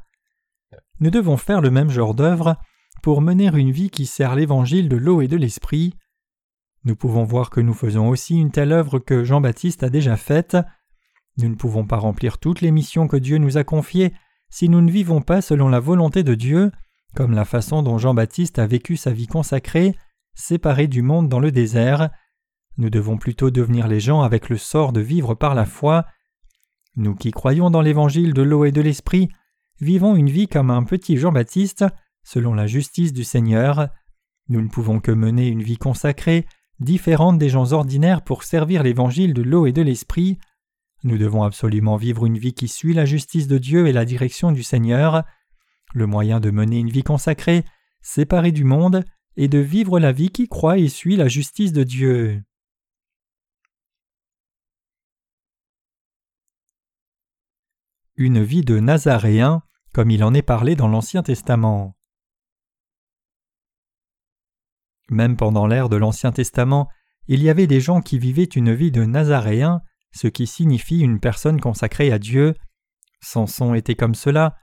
Nous 1.00 1.10
devons 1.10 1.36
faire 1.36 1.60
le 1.60 1.70
même 1.70 1.90
genre 1.90 2.14
d'œuvre 2.14 2.56
pour 3.02 3.20
mener 3.20 3.50
une 3.54 3.70
vie 3.70 3.90
qui 3.90 4.06
sert 4.06 4.34
l'évangile 4.34 4.88
de 4.88 4.96
l'eau 4.96 5.20
et 5.20 5.28
de 5.28 5.36
l'esprit. 5.36 5.94
Nous 6.84 6.96
pouvons 6.96 7.24
voir 7.24 7.50
que 7.50 7.60
nous 7.60 7.74
faisons 7.74 8.08
aussi 8.08 8.38
une 8.38 8.50
telle 8.50 8.72
œuvre 8.72 8.98
que 8.98 9.24
Jean-Baptiste 9.24 9.82
a 9.82 9.90
déjà 9.90 10.16
faite. 10.16 10.56
Nous 11.38 11.48
ne 11.48 11.54
pouvons 11.54 11.86
pas 11.86 11.96
remplir 11.96 12.38
toutes 12.38 12.60
les 12.60 12.70
missions 12.70 13.08
que 13.08 13.16
Dieu 13.16 13.38
nous 13.38 13.56
a 13.56 13.64
confiées 13.64 14.12
si 14.50 14.68
nous 14.68 14.80
ne 14.80 14.90
vivons 14.90 15.20
pas 15.20 15.40
selon 15.40 15.68
la 15.68 15.80
volonté 15.80 16.22
de 16.22 16.34
Dieu 16.34 16.70
comme 17.14 17.32
la 17.32 17.44
façon 17.44 17.82
dont 17.82 17.98
Jean-Baptiste 17.98 18.58
a 18.58 18.66
vécu 18.66 18.96
sa 18.96 19.12
vie 19.12 19.26
consacrée, 19.26 19.96
séparé 20.34 20.88
du 20.88 21.00
monde 21.00 21.28
dans 21.28 21.38
le 21.38 21.52
désert. 21.52 22.10
Nous 22.76 22.90
devons 22.90 23.16
plutôt 23.18 23.50
devenir 23.50 23.86
les 23.86 24.00
gens 24.00 24.22
avec 24.22 24.48
le 24.48 24.56
sort 24.56 24.92
de 24.92 25.00
vivre 25.00 25.34
par 25.34 25.54
la 25.54 25.64
foi. 25.64 26.06
Nous 26.96 27.14
qui 27.14 27.30
croyons 27.30 27.70
dans 27.70 27.80
l'évangile 27.80 28.34
de 28.34 28.42
l'eau 28.42 28.64
et 28.64 28.72
de 28.72 28.80
l'esprit, 28.80 29.28
vivons 29.80 30.16
une 30.16 30.30
vie 30.30 30.48
comme 30.48 30.70
un 30.70 30.82
petit 30.82 31.16
Jean-Baptiste, 31.16 31.84
selon 32.24 32.54
la 32.54 32.66
justice 32.66 33.12
du 33.12 33.24
Seigneur. 33.24 33.88
Nous 34.48 34.60
ne 34.60 34.68
pouvons 34.68 35.00
que 35.00 35.12
mener 35.12 35.48
une 35.48 35.62
vie 35.62 35.78
consacrée, 35.78 36.46
différente 36.80 37.38
des 37.38 37.48
gens 37.48 37.72
ordinaires 37.72 38.22
pour 38.22 38.42
servir 38.42 38.82
l'évangile 38.82 39.34
de 39.34 39.42
l'eau 39.42 39.66
et 39.66 39.72
de 39.72 39.82
l'esprit. 39.82 40.38
Nous 41.04 41.18
devons 41.18 41.42
absolument 41.42 41.96
vivre 41.96 42.26
une 42.26 42.38
vie 42.38 42.54
qui 42.54 42.66
suit 42.66 42.94
la 42.94 43.04
justice 43.04 43.46
de 43.46 43.58
Dieu 43.58 43.86
et 43.86 43.92
la 43.92 44.04
direction 44.04 44.52
du 44.52 44.62
Seigneur. 44.62 45.22
Le 45.94 46.06
moyen 46.06 46.40
de 46.40 46.50
mener 46.50 46.78
une 46.78 46.90
vie 46.90 47.02
consacrée, 47.02 47.64
séparée 48.00 48.52
du 48.52 48.64
monde, 48.64 49.04
est 49.36 49.48
de 49.48 49.58
vivre 49.58 50.00
la 50.00 50.12
vie 50.12 50.30
qui 50.30 50.48
croit 50.48 50.78
et 50.78 50.88
suit 50.88 51.16
la 51.16 51.28
justice 51.28 51.72
de 51.72 51.84
Dieu. 51.84 52.42
Une 58.16 58.44
vie 58.44 58.62
de 58.62 58.78
Nazaréen, 58.78 59.62
comme 59.92 60.10
il 60.10 60.22
en 60.22 60.34
est 60.34 60.42
parlé 60.42 60.76
dans 60.76 60.86
l'Ancien 60.86 61.24
Testament. 61.24 61.96
Même 65.10 65.36
pendant 65.36 65.66
l'ère 65.66 65.88
de 65.88 65.96
l'Ancien 65.96 66.30
Testament, 66.30 66.88
il 67.26 67.42
y 67.42 67.50
avait 67.50 67.66
des 67.66 67.80
gens 67.80 68.00
qui 68.00 68.20
vivaient 68.20 68.44
une 68.44 68.72
vie 68.72 68.92
de 68.92 69.04
Nazaréen, 69.04 69.82
ce 70.12 70.28
qui 70.28 70.46
signifie 70.46 71.00
une 71.00 71.18
personne 71.18 71.60
consacrée 71.60 72.12
à 72.12 72.20
Dieu. 72.20 72.54
Samson 73.20 73.74
était 73.74 73.96
comme 73.96 74.14
cela, 74.14 74.56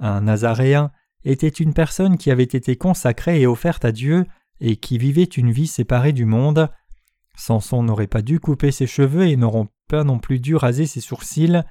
un 0.00 0.22
Nazaréen 0.22 0.90
était 1.24 1.48
une 1.48 1.74
personne 1.74 2.16
qui 2.16 2.30
avait 2.30 2.44
été 2.44 2.76
consacrée 2.76 3.42
et 3.42 3.46
offerte 3.46 3.84
à 3.84 3.92
Dieu 3.92 4.24
et 4.60 4.76
qui 4.76 4.96
vivait 4.96 5.24
une 5.24 5.50
vie 5.50 5.66
séparée 5.66 6.14
du 6.14 6.24
monde. 6.24 6.70
Samson 7.36 7.82
n'aurait 7.82 8.06
pas 8.06 8.22
dû 8.22 8.40
couper 8.40 8.70
ses 8.70 8.86
cheveux 8.86 9.26
et 9.26 9.36
n'auront 9.36 9.68
pas 9.88 10.02
non 10.02 10.18
plus 10.18 10.40
dû 10.40 10.56
raser 10.56 10.86
ses 10.86 11.02
sourcils. 11.02 11.62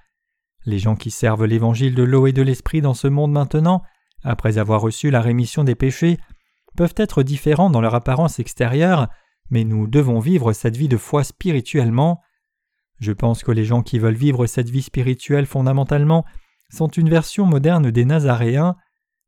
Les 0.65 0.79
gens 0.79 0.95
qui 0.95 1.11
servent 1.11 1.45
l'évangile 1.45 1.95
de 1.95 2.03
l'eau 2.03 2.27
et 2.27 2.33
de 2.33 2.41
l'esprit 2.41 2.81
dans 2.81 2.93
ce 2.93 3.07
monde 3.07 3.31
maintenant, 3.31 3.83
après 4.23 4.57
avoir 4.57 4.81
reçu 4.81 5.11
la 5.11 5.21
rémission 5.21 5.63
des 5.63 5.75
péchés, 5.75 6.17
peuvent 6.75 6.95
être 6.97 7.23
différents 7.23 7.69
dans 7.69 7.81
leur 7.81 7.95
apparence 7.95 8.39
extérieure, 8.39 9.07
mais 9.49 9.63
nous 9.63 9.87
devons 9.87 10.19
vivre 10.19 10.53
cette 10.53 10.75
vie 10.75 10.87
de 10.87 10.97
foi 10.97 11.23
spirituellement. 11.23 12.21
Je 12.99 13.11
pense 13.11 13.43
que 13.43 13.51
les 13.51 13.65
gens 13.65 13.83
qui 13.83 13.99
veulent 13.99 14.15
vivre 14.15 14.47
cette 14.47 14.69
vie 14.69 14.81
spirituelle 14.81 15.45
fondamentalement 15.45 16.25
sont 16.69 16.87
une 16.87 17.09
version 17.09 17.45
moderne 17.45 17.91
des 17.91 18.05
Nazaréens, 18.05 18.75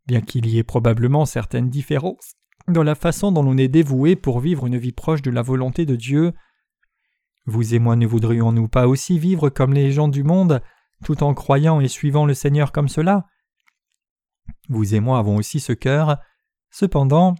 bien 0.08 0.22
qu'il 0.22 0.48
y 0.48 0.58
ait 0.58 0.64
probablement 0.64 1.26
certaines 1.26 1.70
différences 1.70 2.34
dans 2.68 2.84
la 2.84 2.96
façon 2.96 3.32
dont 3.32 3.44
l'on 3.44 3.58
est 3.58 3.68
dévoué 3.68 4.16
pour 4.16 4.40
vivre 4.40 4.66
une 4.66 4.78
vie 4.78 4.92
proche 4.92 5.22
de 5.22 5.32
la 5.32 5.42
volonté 5.42 5.86
de 5.86 5.96
Dieu. 5.96 6.34
Vous 7.46 7.74
et 7.74 7.80
moi 7.80 7.96
ne 7.96 8.06
voudrions-nous 8.06 8.68
pas 8.68 8.88
aussi 8.88 9.20
vivre 9.20 9.50
comme 9.50 9.74
les 9.74 9.92
gens 9.92 10.10
du 10.10 10.24
monde, 10.24 10.62
tout 11.04 11.24
en 11.24 11.34
croyant 11.34 11.80
et 11.80 11.88
suivant 11.88 12.26
le 12.26 12.34
Seigneur 12.34 12.72
comme 12.72 12.90
cela 12.90 13.26
Vous 14.70 14.96
et 14.96 15.00
moi 15.00 15.20
avons 15.20 15.38
aussi 15.38 15.60
ce 15.60 15.74
cœur. 15.74 16.18
Cependant, 16.72 17.36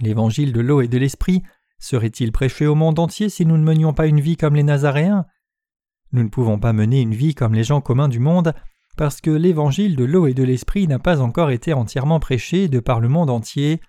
l'évangile 0.00 0.52
de 0.52 0.60
l'eau 0.60 0.80
et 0.80 0.88
de 0.88 0.98
l'esprit 0.98 1.42
serait-il 1.78 2.32
prêché 2.32 2.66
au 2.66 2.74
monde 2.74 2.98
entier 2.98 3.28
si 3.28 3.46
nous 3.46 3.56
ne 3.56 3.64
menions 3.64 3.92
pas 3.92 4.06
une 4.06 4.20
vie 4.20 4.36
comme 4.36 4.54
les 4.54 4.62
Nazaréens? 4.62 5.26
Nous 6.12 6.22
ne 6.22 6.28
pouvons 6.28 6.58
pas 6.58 6.72
mener 6.72 7.00
une 7.00 7.14
vie 7.14 7.34
comme 7.34 7.54
les 7.54 7.64
gens 7.64 7.80
communs 7.80 8.08
du 8.08 8.18
monde 8.18 8.54
parce 8.96 9.20
que 9.20 9.30
l'évangile 9.30 9.96
de 9.96 10.04
l'eau 10.04 10.26
et 10.26 10.34
de 10.34 10.42
l'esprit 10.42 10.86
n'a 10.86 10.98
pas 10.98 11.20
encore 11.20 11.50
été 11.50 11.72
entièrement 11.72 12.20
prêché 12.20 12.68
de 12.68 12.80
par 12.80 13.00
le 13.00 13.08
monde 13.08 13.30
entier. 13.30 13.80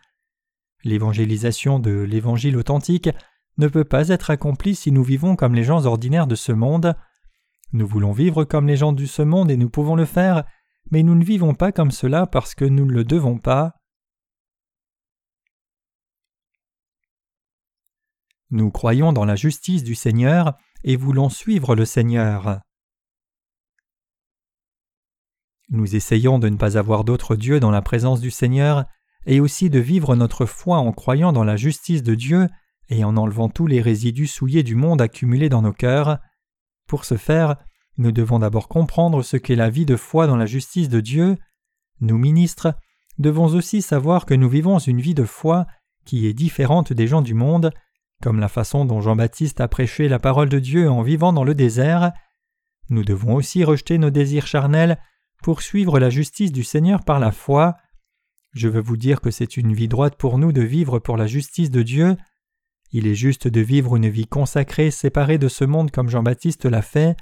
L'évangélisation 0.83 1.79
de 1.79 1.91
l'évangile 1.91 2.57
authentique 2.57 3.09
ne 3.57 3.67
peut 3.67 3.83
pas 3.83 4.07
être 4.09 4.29
accomplie 4.29 4.75
si 4.75 4.91
nous 4.91 5.03
vivons 5.03 5.35
comme 5.35 5.55
les 5.55 5.63
gens 5.63 5.85
ordinaires 5.85 6.27
de 6.27 6.35
ce 6.35 6.51
monde. 6.51 6.95
Nous 7.73 7.87
voulons 7.87 8.11
vivre 8.11 8.43
comme 8.43 8.67
les 8.67 8.77
gens 8.77 8.93
de 8.93 9.05
ce 9.05 9.23
monde 9.23 9.49
et 9.49 9.57
nous 9.57 9.69
pouvons 9.69 9.95
le 9.95 10.05
faire, 10.05 10.43
mais 10.91 11.01
nous 11.01 11.15
ne 11.15 11.23
vivons 11.23 11.55
pas 11.55 11.71
comme 11.71 11.89
cela 11.89 12.27
parce 12.27 12.53
que 12.53 12.65
nous 12.65 12.85
ne 12.85 12.93
le 12.93 13.03
devons 13.03 13.39
pas. 13.39 13.73
Nous 18.51 18.69
croyons 18.69 19.11
dans 19.11 19.25
la 19.25 19.35
justice 19.35 19.83
du 19.83 19.95
Seigneur 19.95 20.55
et 20.83 20.95
voulons 20.95 21.29
suivre 21.29 21.75
le 21.75 21.85
Seigneur. 21.85 22.59
Nous 25.69 25.95
essayons 25.95 26.37
de 26.37 26.49
ne 26.49 26.57
pas 26.57 26.77
avoir 26.77 27.03
d'autre 27.03 27.35
Dieu 27.35 27.59
dans 27.59 27.71
la 27.71 27.81
présence 27.81 28.21
du 28.21 28.29
Seigneur 28.29 28.85
et 29.25 29.39
aussi 29.39 29.71
de 29.71 29.79
vivre 29.79 30.15
notre 30.15 30.45
foi 30.45 30.77
en 30.77 30.91
croyant 30.91 31.33
dans 31.33 31.43
la 31.43 31.55
justice 31.55 32.03
de 32.03 32.13
Dieu 32.13 32.47
et 32.89 33.03
en 33.03 33.17
enlevant 33.17 33.49
tous 33.49 33.65
les 33.65 33.81
résidus 33.81 34.27
souillés 34.27 34.61
du 34.61 34.75
monde 34.75 35.01
accumulés 35.01 35.49
dans 35.49 35.63
nos 35.63 35.73
cœurs. 35.73 36.19
Pour 36.87 37.05
ce 37.05 37.17
faire, 37.17 37.57
nous 37.97 38.11
devons 38.11 38.39
d'abord 38.39 38.67
comprendre 38.67 39.21
ce 39.23 39.37
qu'est 39.37 39.55
la 39.55 39.69
vie 39.69 39.85
de 39.85 39.95
foi 39.95 40.27
dans 40.27 40.37
la 40.37 40.45
justice 40.45 40.89
de 40.89 40.99
Dieu. 40.99 41.37
Nous, 42.01 42.17
ministres, 42.17 42.75
devons 43.17 43.47
aussi 43.47 43.81
savoir 43.81 44.25
que 44.25 44.33
nous 44.33 44.49
vivons 44.49 44.79
une 44.79 45.01
vie 45.01 45.13
de 45.13 45.25
foi 45.25 45.67
qui 46.05 46.27
est 46.27 46.33
différente 46.33 46.91
des 46.91 47.07
gens 47.07 47.21
du 47.21 47.33
monde, 47.33 47.71
comme 48.21 48.39
la 48.39 48.47
façon 48.47 48.85
dont 48.85 49.01
Jean-Baptiste 49.01 49.61
a 49.61 49.67
prêché 49.67 50.07
la 50.07 50.19
parole 50.19 50.49
de 50.49 50.59
Dieu 50.59 50.89
en 50.89 51.01
vivant 51.01 51.33
dans 51.33 51.43
le 51.43 51.55
désert. 51.55 52.11
Nous 52.89 53.03
devons 53.03 53.35
aussi 53.35 53.63
rejeter 53.63 53.97
nos 53.97 54.09
désirs 54.09 54.47
charnels 54.47 54.97
pour 55.41 55.61
suivre 55.61 55.99
la 55.99 56.09
justice 56.09 56.51
du 56.51 56.63
Seigneur 56.63 57.03
par 57.03 57.19
la 57.19 57.31
foi. 57.31 57.75
Je 58.53 58.67
veux 58.67 58.81
vous 58.81 58.97
dire 58.97 59.21
que 59.21 59.31
c'est 59.31 59.57
une 59.57 59.73
vie 59.73 59.87
droite 59.87 60.15
pour 60.15 60.37
nous 60.37 60.51
de 60.51 60.61
vivre 60.61 60.99
pour 60.99 61.17
la 61.17 61.27
justice 61.27 61.71
de 61.71 61.83
Dieu. 61.83 62.17
Il 62.93 63.07
est 63.07 63.15
juste 63.15 63.47
de 63.47 63.59
vivre 63.59 63.95
une 63.95 64.07
vie 64.07 64.27
consacrée, 64.27 64.91
séparée 64.91 65.39
de 65.39 65.47
ce 65.47 65.65
monde 65.65 65.89
comme 65.89 66.09
Jean-Baptiste 66.09 66.65
l'a 66.65 66.83
fait. 66.83 67.17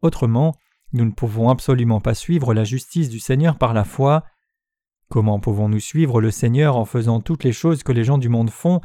Autrement, 0.00 0.54
nous 0.94 1.04
ne 1.04 1.10
pouvons 1.10 1.50
absolument 1.50 2.00
pas 2.00 2.14
suivre 2.14 2.54
la 2.54 2.64
justice 2.64 3.10
du 3.10 3.18
Seigneur 3.18 3.58
par 3.58 3.74
la 3.74 3.84
foi. 3.84 4.24
Comment 5.10 5.40
pouvons-nous 5.40 5.78
suivre 5.78 6.22
le 6.22 6.30
Seigneur 6.30 6.78
en 6.78 6.86
faisant 6.86 7.20
toutes 7.20 7.44
les 7.44 7.52
choses 7.52 7.82
que 7.82 7.92
les 7.92 8.02
gens 8.02 8.16
du 8.16 8.30
monde 8.30 8.48
font, 8.48 8.80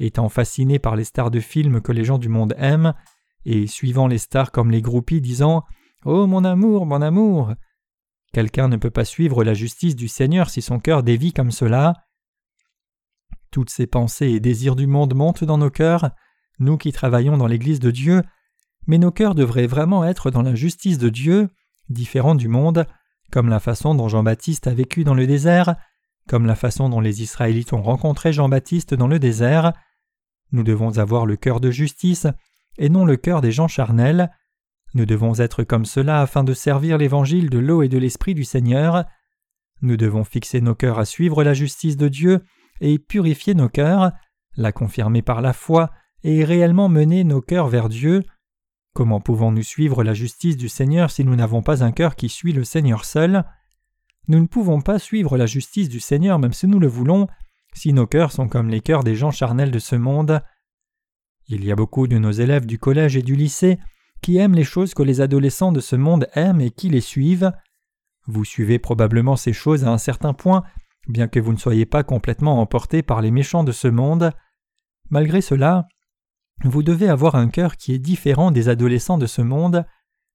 étant 0.00 0.28
fascinés 0.28 0.80
par 0.80 0.96
les 0.96 1.04
stars 1.04 1.30
de 1.30 1.38
films 1.38 1.80
que 1.80 1.92
les 1.92 2.02
gens 2.04 2.18
du 2.18 2.28
monde 2.28 2.54
aiment, 2.58 2.92
et 3.44 3.68
suivant 3.68 4.08
les 4.08 4.18
stars 4.18 4.50
comme 4.50 4.72
les 4.72 4.82
groupies 4.82 5.20
disant 5.20 5.64
Oh 6.04 6.26
mon 6.26 6.44
amour, 6.44 6.84
mon 6.84 7.00
amour 7.00 7.54
Quelqu'un 8.32 8.68
ne 8.68 8.76
peut 8.76 8.90
pas 8.90 9.04
suivre 9.04 9.44
la 9.44 9.54
justice 9.54 9.94
du 9.94 10.08
Seigneur 10.08 10.50
si 10.50 10.62
son 10.62 10.80
cœur 10.80 11.04
dévie 11.04 11.32
comme 11.32 11.52
cela. 11.52 11.94
Toutes 13.50 13.70
ces 13.70 13.86
pensées 13.86 14.28
et 14.28 14.40
désirs 14.40 14.76
du 14.76 14.86
monde 14.86 15.14
montent 15.14 15.44
dans 15.44 15.58
nos 15.58 15.70
cœurs, 15.70 16.10
nous 16.60 16.76
qui 16.76 16.92
travaillons 16.92 17.36
dans 17.36 17.48
l'Église 17.48 17.80
de 17.80 17.90
Dieu, 17.90 18.22
mais 18.86 18.98
nos 18.98 19.10
cœurs 19.10 19.34
devraient 19.34 19.66
vraiment 19.66 20.04
être 20.04 20.30
dans 20.30 20.42
la 20.42 20.54
justice 20.54 20.98
de 20.98 21.08
Dieu, 21.08 21.48
différents 21.88 22.36
du 22.36 22.48
monde, 22.48 22.86
comme 23.32 23.48
la 23.48 23.60
façon 23.60 23.94
dont 23.94 24.08
Jean-Baptiste 24.08 24.66
a 24.66 24.74
vécu 24.74 25.02
dans 25.02 25.14
le 25.14 25.26
désert, 25.26 25.74
comme 26.28 26.46
la 26.46 26.54
façon 26.54 26.88
dont 26.88 27.00
les 27.00 27.22
Israélites 27.22 27.72
ont 27.72 27.82
rencontré 27.82 28.32
Jean-Baptiste 28.32 28.94
dans 28.94 29.08
le 29.08 29.18
désert. 29.18 29.72
Nous 30.52 30.62
devons 30.62 30.98
avoir 30.98 31.26
le 31.26 31.36
cœur 31.36 31.60
de 31.60 31.72
justice, 31.72 32.28
et 32.78 32.88
non 32.88 33.04
le 33.04 33.16
cœur 33.16 33.40
des 33.40 33.52
gens 33.52 33.68
charnels. 33.68 34.30
Nous 34.94 35.06
devons 35.06 35.34
être 35.40 35.64
comme 35.64 35.84
cela 35.84 36.20
afin 36.20 36.44
de 36.44 36.54
servir 36.54 36.98
l'évangile 36.98 37.50
de 37.50 37.58
l'eau 37.58 37.82
et 37.82 37.88
de 37.88 37.98
l'esprit 37.98 38.34
du 38.34 38.44
Seigneur. 38.44 39.04
Nous 39.82 39.96
devons 39.96 40.24
fixer 40.24 40.60
nos 40.60 40.74
cœurs 40.74 41.00
à 41.00 41.04
suivre 41.04 41.42
la 41.42 41.54
justice 41.54 41.96
de 41.96 42.08
Dieu 42.08 42.42
et 42.80 42.98
purifier 42.98 43.54
nos 43.54 43.68
cœurs, 43.68 44.12
la 44.56 44.72
confirmer 44.72 45.22
par 45.22 45.40
la 45.40 45.52
foi 45.52 45.90
et 46.22 46.44
réellement 46.44 46.88
mener 46.88 47.24
nos 47.24 47.40
cœurs 47.40 47.68
vers 47.68 47.88
Dieu. 47.88 48.22
Comment 48.92 49.20
pouvons-nous 49.20 49.62
suivre 49.62 50.02
la 50.02 50.14
justice 50.14 50.56
du 50.56 50.68
Seigneur 50.68 51.10
si 51.10 51.24
nous 51.24 51.36
n'avons 51.36 51.62
pas 51.62 51.84
un 51.84 51.92
cœur 51.92 52.16
qui 52.16 52.28
suit 52.28 52.52
le 52.52 52.64
Seigneur 52.64 53.04
seul? 53.04 53.44
Nous 54.28 54.40
ne 54.40 54.46
pouvons 54.46 54.80
pas 54.80 54.98
suivre 54.98 55.36
la 55.36 55.46
justice 55.46 55.88
du 55.88 56.00
Seigneur 56.00 56.38
même 56.38 56.52
si 56.52 56.66
nous 56.66 56.78
le 56.78 56.88
voulons, 56.88 57.26
si 57.74 57.92
nos 57.92 58.06
cœurs 58.06 58.32
sont 58.32 58.48
comme 58.48 58.68
les 58.68 58.80
cœurs 58.80 59.04
des 59.04 59.14
gens 59.14 59.30
charnels 59.30 59.70
de 59.70 59.78
ce 59.78 59.96
monde. 59.96 60.42
Il 61.46 61.64
y 61.64 61.72
a 61.72 61.76
beaucoup 61.76 62.06
de 62.06 62.18
nos 62.18 62.30
élèves 62.30 62.66
du 62.66 62.78
collège 62.78 63.16
et 63.16 63.22
du 63.22 63.34
lycée 63.34 63.78
qui 64.22 64.36
aiment 64.36 64.54
les 64.54 64.64
choses 64.64 64.94
que 64.94 65.02
les 65.02 65.20
adolescents 65.20 65.72
de 65.72 65.80
ce 65.80 65.96
monde 65.96 66.28
aiment 66.34 66.60
et 66.60 66.70
qui 66.70 66.88
les 66.88 67.00
suivent. 67.00 67.52
Vous 68.26 68.44
suivez 68.44 68.78
probablement 68.78 69.36
ces 69.36 69.52
choses 69.52 69.84
à 69.84 69.90
un 69.90 69.98
certain 69.98 70.34
point, 70.34 70.62
bien 71.10 71.28
que 71.28 71.40
vous 71.40 71.52
ne 71.52 71.58
soyez 71.58 71.86
pas 71.86 72.02
complètement 72.02 72.60
emporté 72.60 73.02
par 73.02 73.20
les 73.20 73.30
méchants 73.30 73.64
de 73.64 73.72
ce 73.72 73.88
monde. 73.88 74.32
Malgré 75.10 75.40
cela, 75.40 75.86
vous 76.64 76.82
devez 76.82 77.08
avoir 77.08 77.34
un 77.34 77.48
cœur 77.48 77.76
qui 77.76 77.92
est 77.92 77.98
différent 77.98 78.50
des 78.50 78.68
adolescents 78.68 79.18
de 79.18 79.26
ce 79.26 79.42
monde, 79.42 79.84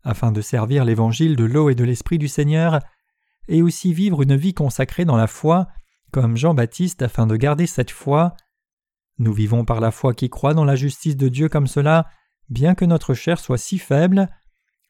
afin 0.03 0.32
de 0.32 0.41
servir 0.41 0.86
l'évangile 0.86 1.36
de 1.36 1.46
l'eau 1.46 1.70
et 1.70 1.75
de 1.75 1.84
l'esprit 1.84 2.17
du 2.17 2.27
Seigneur, 2.27 2.79
et 3.48 3.62
aussi 3.62 3.94
vivre 3.94 4.22
une 4.22 4.36
vie 4.36 4.53
consacrée 4.53 5.05
dans 5.05 5.17
la 5.17 5.27
foi, 5.27 5.67
comme 6.12 6.38
Jean-Baptiste 6.38 7.01
afin 7.01 7.27
de 7.27 7.36
garder 7.36 7.67
cette 7.67 7.91
foi. 7.91 8.36
Nous 9.17 9.34
vivons 9.34 9.65
par 9.65 9.79
la 9.79 9.91
foi 9.91 10.13
qui 10.13 10.29
croit 10.29 10.53
dans 10.53 10.65
la 10.65 10.75
justice 10.75 11.17
de 11.17 11.29
Dieu 11.29 11.50
comme 11.50 11.67
cela, 11.67 12.08
bien 12.50 12.75
que 12.75 12.86
notre 12.86 13.13
chair 13.13 13.39
soit 13.39 13.58
si 13.58 13.77
faible. 13.77 14.29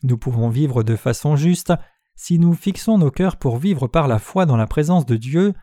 Nous 0.03 0.17
pouvons 0.17 0.49
vivre 0.49 0.83
de 0.83 0.95
façon 0.95 1.35
juste 1.35 1.73
si 2.15 2.39
nous 2.39 2.53
fixons 2.53 2.97
nos 2.97 3.11
cœurs 3.11 3.37
pour 3.37 3.57
vivre 3.57 3.87
par 3.87 4.07
la 4.07 4.19
foi 4.19 4.45
dans 4.45 4.57
la 4.57 4.67
présence 4.67 5.05
de 5.05 5.17
Dieu, 5.17 5.53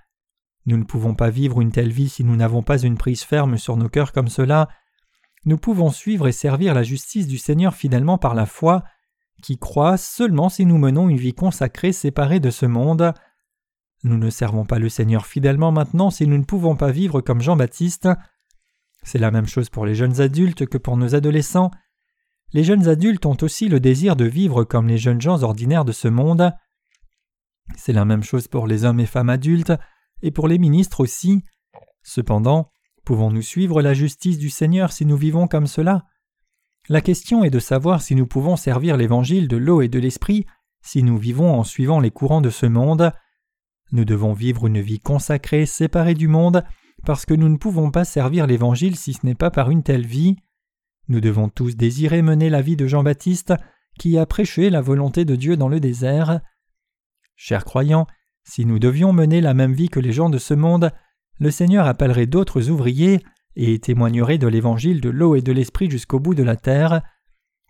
nous 0.67 0.77
ne 0.77 0.85
pouvons 0.85 1.15
pas 1.15 1.31
vivre 1.31 1.61
une 1.61 1.73
telle 1.73 1.93
vie 1.93 2.09
si 2.09 2.25
nous 2.25 2.37
n'avons 2.37 2.63
pas 2.63 2.79
une 2.79 2.97
prise 2.97 3.23
ferme 3.23 3.59
sur 3.59 3.77
nos 3.77 3.89
cœurs 3.89 4.13
comme 4.13 4.29
cela. 4.29 4.69
Nous 5.45 5.59
pouvons 5.59 5.91
suivre 5.91 6.29
et 6.29 6.33
servir 6.33 6.75
la 6.75 6.85
justice 6.85 7.27
du 7.27 7.39
Seigneur 7.39 7.75
fidèlement 7.75 8.17
par 8.17 8.35
la 8.35 8.47
foi, 8.47 8.85
qui 9.43 9.59
croit 9.59 9.97
seulement 9.97 10.49
si 10.49 10.65
nous 10.65 10.79
menons 10.79 11.09
une 11.09 11.17
vie 11.17 11.35
consacrée 11.35 11.93
séparée 11.93 12.39
de 12.39 12.51
ce 12.51 12.67
monde. 12.67 13.13
Nous 14.05 14.17
ne 14.17 14.31
servons 14.31 14.65
pas 14.65 14.79
le 14.79 14.89
Seigneur 14.89 15.27
fidèlement 15.27 15.73
maintenant 15.73 16.11
si 16.11 16.27
nous 16.29 16.39
ne 16.39 16.45
pouvons 16.45 16.77
pas 16.77 16.93
vivre 16.93 17.21
comme 17.21 17.41
Jean-Baptiste. 17.41 18.09
C'est 19.03 19.19
la 19.19 19.33
même 19.33 19.47
chose 19.47 19.69
pour 19.69 19.85
les 19.85 19.97
jeunes 19.97 20.21
adultes 20.21 20.67
que 20.67 20.79
pour 20.79 20.97
nos 20.97 21.17
adolescents. 21.17 21.73
Les 22.53 22.63
jeunes 22.63 22.87
adultes 22.87 23.27
ont 23.27 23.37
aussi 23.43 23.69
le 23.69 23.81
désir 23.81 24.15
de 24.15 24.25
vivre 24.25 24.63
comme 24.63 24.87
les 24.87 24.99
jeunes 24.99 25.21
gens 25.21 25.43
ordinaires 25.43 25.85
de 25.85 25.93
ce 25.93 26.07
monde. 26.07 26.53
C'est 27.77 27.93
la 27.93 28.05
même 28.05 28.23
chose 28.23 28.47
pour 28.47 28.67
les 28.67 28.85
hommes 28.85 29.01
et 29.01 29.07
femmes 29.07 29.31
adultes, 29.31 29.73
et 30.23 30.31
pour 30.31 30.49
les 30.49 30.59
ministres 30.59 31.01
aussi. 31.01 31.45
Cependant, 32.03 32.71
pouvons-nous 33.05 33.43
suivre 33.43 33.83
la 33.83 33.95
justice 33.95 34.39
du 34.39 34.51
Seigneur 34.51 34.93
si 34.93 35.07
nous 35.07 35.17
vivons 35.17 35.47
comme 35.47 35.67
cela? 35.67 36.07
La 36.89 37.01
question 37.01 37.45
est 37.45 37.51
de 37.51 37.61
savoir 37.61 38.03
si 38.03 38.15
nous 38.15 38.27
pouvons 38.27 38.57
servir 38.57 38.97
l'évangile 38.97 39.47
de 39.47 39.57
l'eau 39.57 39.83
et 39.83 39.89
de 39.89 39.99
l'esprit 39.99 40.47
si 40.83 41.03
nous 41.03 41.17
vivons 41.17 41.55
en 41.55 41.65
suivant 41.65 42.01
les 42.01 42.11
courants 42.11 42.41
de 42.41 42.51
ce 42.51 42.67
monde. 42.67 43.13
Nous 43.93 44.05
devons 44.05 44.33
vivre 44.33 44.67
une 44.67 44.81
vie 44.81 45.01
consacrée, 45.01 45.65
séparée 45.65 46.15
du 46.15 46.29
monde, 46.29 46.65
parce 47.05 47.25
que 47.25 47.35
nous 47.35 47.49
ne 47.49 47.57
pouvons 47.57 47.91
pas 47.91 48.05
servir 48.05 48.47
l'Évangile 48.47 48.97
si 48.97 49.13
ce 49.13 49.25
n'est 49.25 49.35
pas 49.35 49.51
par 49.51 49.71
une 49.71 49.83
telle 49.83 50.07
vie. 50.07 50.37
Nous 51.09 51.21
devons 51.21 51.49
tous 51.49 51.77
désirer 51.77 52.23
mener 52.23 52.51
la 52.51 52.63
vie 52.63 52.77
de 52.77 52.87
Jean-Baptiste, 52.87 53.55
qui 53.99 54.19
a 54.19 54.27
prêché 54.27 54.71
la 54.71 54.81
volonté 54.81 55.25
de 55.25 55.37
Dieu 55.37 55.57
dans 55.57 55.69
le 55.69 55.81
désert. 55.81 56.41
Chers 57.37 57.65
croyants, 57.65 58.07
si 58.45 58.67
nous 58.67 58.79
devions 58.79 59.13
mener 59.13 59.41
la 59.41 59.55
même 59.55 59.73
vie 59.73 59.89
que 59.89 60.01
les 60.01 60.13
gens 60.13 60.31
de 60.31 60.39
ce 60.39 60.55
monde, 60.55 60.91
le 61.39 61.51
Seigneur 61.51 61.87
appellerait 61.87 62.27
d'autres 62.27 62.71
ouvriers 62.71 63.23
et 63.57 63.79
témoignerait 63.79 64.39
de 64.39 64.47
l'évangile 64.47 65.01
de 65.01 65.11
l'eau 65.11 65.35
et 65.35 65.43
de 65.43 65.53
l'esprit 65.53 65.91
jusqu'au 65.91 66.21
bout 66.21 66.35
de 66.35 66.43
la 66.43 66.57
terre. 66.57 67.03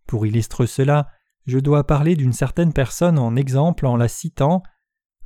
Pour 0.07 0.27
illustrer 0.27 0.67
cela, 0.67 1.09
je 1.47 1.59
dois 1.59 1.87
parler 1.87 2.17
d'une 2.17 2.33
certaine 2.33 2.73
personne 2.73 3.19
en 3.19 3.37
exemple 3.37 3.87
en 3.87 3.97
la 3.97 4.09
citant, 4.09 4.63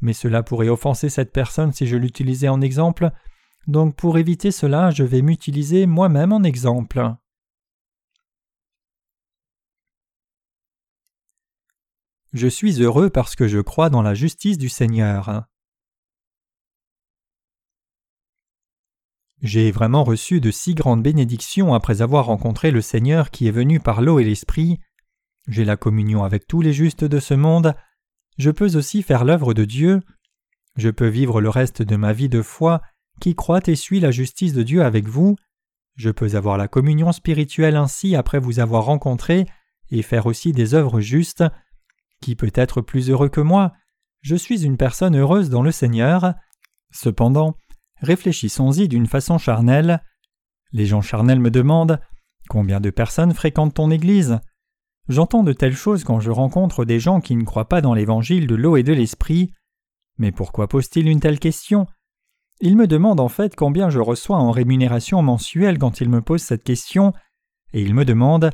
mais 0.01 0.13
cela 0.13 0.43
pourrait 0.43 0.69
offenser 0.69 1.09
cette 1.09 1.33
personne 1.33 1.73
si 1.73 1.87
je 1.87 1.97
l'utilisais 1.97 2.49
en 2.49 2.61
exemple, 2.61 3.11
donc 3.67 3.97
pour 3.97 4.17
éviter 4.17 4.53
cela, 4.53 4.91
je 4.91 5.03
vais 5.03 5.23
m'utiliser 5.23 5.87
moi-même 5.87 6.33
en 6.33 6.43
exemple. 6.43 7.15
Je 12.37 12.49
suis 12.49 12.83
heureux 12.83 13.09
parce 13.09 13.35
que 13.35 13.49
je 13.49 13.61
crois 13.61 13.89
dans 13.89 14.03
la 14.03 14.13
justice 14.13 14.59
du 14.59 14.69
Seigneur. 14.69 15.47
J'ai 19.41 19.71
vraiment 19.71 20.05
reçu 20.05 20.43
de 20.43 20.51
si 20.51 20.75
grandes 20.75 21.03
bénédictions 21.03 21.73
après 21.73 22.03
avoir 22.03 22.27
rencontré 22.27 22.73
le 22.73 22.83
Seigneur 22.83 23.31
qui 23.31 23.49
est 23.49 23.53
venu 23.53 23.81
par 23.81 24.03
l'eau 24.03 24.19
et 24.19 24.25
l'Esprit. 24.25 24.81
J'ai 25.49 25.65
la 25.65 25.79
communion 25.79 26.25
avec 26.25 26.47
tous 26.47 26.61
les 26.61 26.75
justes 26.75 27.05
de 27.05 27.21
ce 27.21 27.33
monde. 27.33 27.75
Je 28.37 28.51
peux 28.51 28.77
aussi 28.77 29.03
faire 29.03 29.25
l'œuvre 29.25 29.55
de 29.55 29.65
Dieu. 29.65 30.03
Je 30.77 30.91
peux 30.91 31.09
vivre 31.09 31.41
le 31.41 31.49
reste 31.49 31.81
de 31.81 31.97
ma 31.97 32.13
vie 32.13 32.29
de 32.29 32.43
foi 32.43 32.83
qui 33.19 33.35
croit 33.35 33.67
et 33.67 33.77
suit 33.77 34.01
la 34.01 34.11
justice 34.11 34.53
de 34.53 34.63
Dieu 34.63 34.83
avec 34.83 35.09
vous. 35.09 35.37
Je 35.95 36.11
peux 36.11 36.37
avoir 36.37 36.59
la 36.59 36.69
communion 36.69 37.13
spirituelle 37.13 37.77
ainsi 37.77 38.15
après 38.15 38.41
vous 38.41 38.61
avoir 38.61 38.85
rencontré 38.85 39.47
et 39.91 40.03
faire 40.03 40.27
aussi 40.27 40.53
des 40.53 40.75
œuvres 40.75 41.01
justes. 41.01 41.43
Qui 42.21 42.37
peut 42.37 42.53
être 42.55 42.81
plus 42.81 43.11
heureux 43.11 43.29
que 43.29 43.41
moi 43.41 43.73
Je 44.21 44.37
suis 44.37 44.65
une 44.65 44.77
personne 44.77 45.17
heureuse 45.17 45.51
dans 45.51 45.63
le 45.63 45.71
Seigneur. 45.71 46.35
Cependant, 46.91 47.57
réfléchissons-y 48.01 48.89
d'une 48.89 49.07
façon 49.07 49.39
charnelle. 49.39 50.03
Les 50.73 50.87
gens 50.87 51.03
charnels 51.03 51.41
me 51.41 51.51
demandent 51.51 52.01
Combien 52.49 52.81
de 52.81 52.91
personnes 52.91 53.35
fréquentent 53.35 53.75
ton 53.75 53.91
Église? 53.91 54.41
J'entends 55.09 55.43
de 55.43 55.53
telles 55.53 55.77
choses 55.77 56.05
quand 56.05 56.21
je 56.21 56.31
rencontre 56.31 56.85
des 56.85 56.99
gens 56.99 57.21
qui 57.21 57.37
ne 57.37 57.45
croient 57.45 57.69
pas 57.69 57.81
dans 57.81 57.95
l'évangile 57.95 58.47
de 58.47 58.55
l'eau 58.55 58.77
et 58.77 58.83
de 58.83 58.93
l'esprit. 58.93 59.53
Mais 60.19 60.33
pourquoi 60.33 60.69
pose-t-il 60.69 61.09
une 61.09 61.21
telle 61.21 61.39
question? 61.39 61.87
Il 62.61 62.77
me 62.77 62.87
demande 62.87 63.21
en 63.21 63.29
fait 63.29 63.55
combien 63.55 63.91
je 63.91 64.01
reçois 64.01 64.39
en 64.39 64.51
rémunération 64.51 65.23
mensuelle 65.23 65.79
quand 65.79 66.01
il 66.01 66.09
me 66.09 66.23
pose 66.23 66.43
cette 66.43 66.65
question, 66.65 67.13
et 67.73 67.83
il 67.83 67.95
me 67.95 68.05
demande 68.05 68.51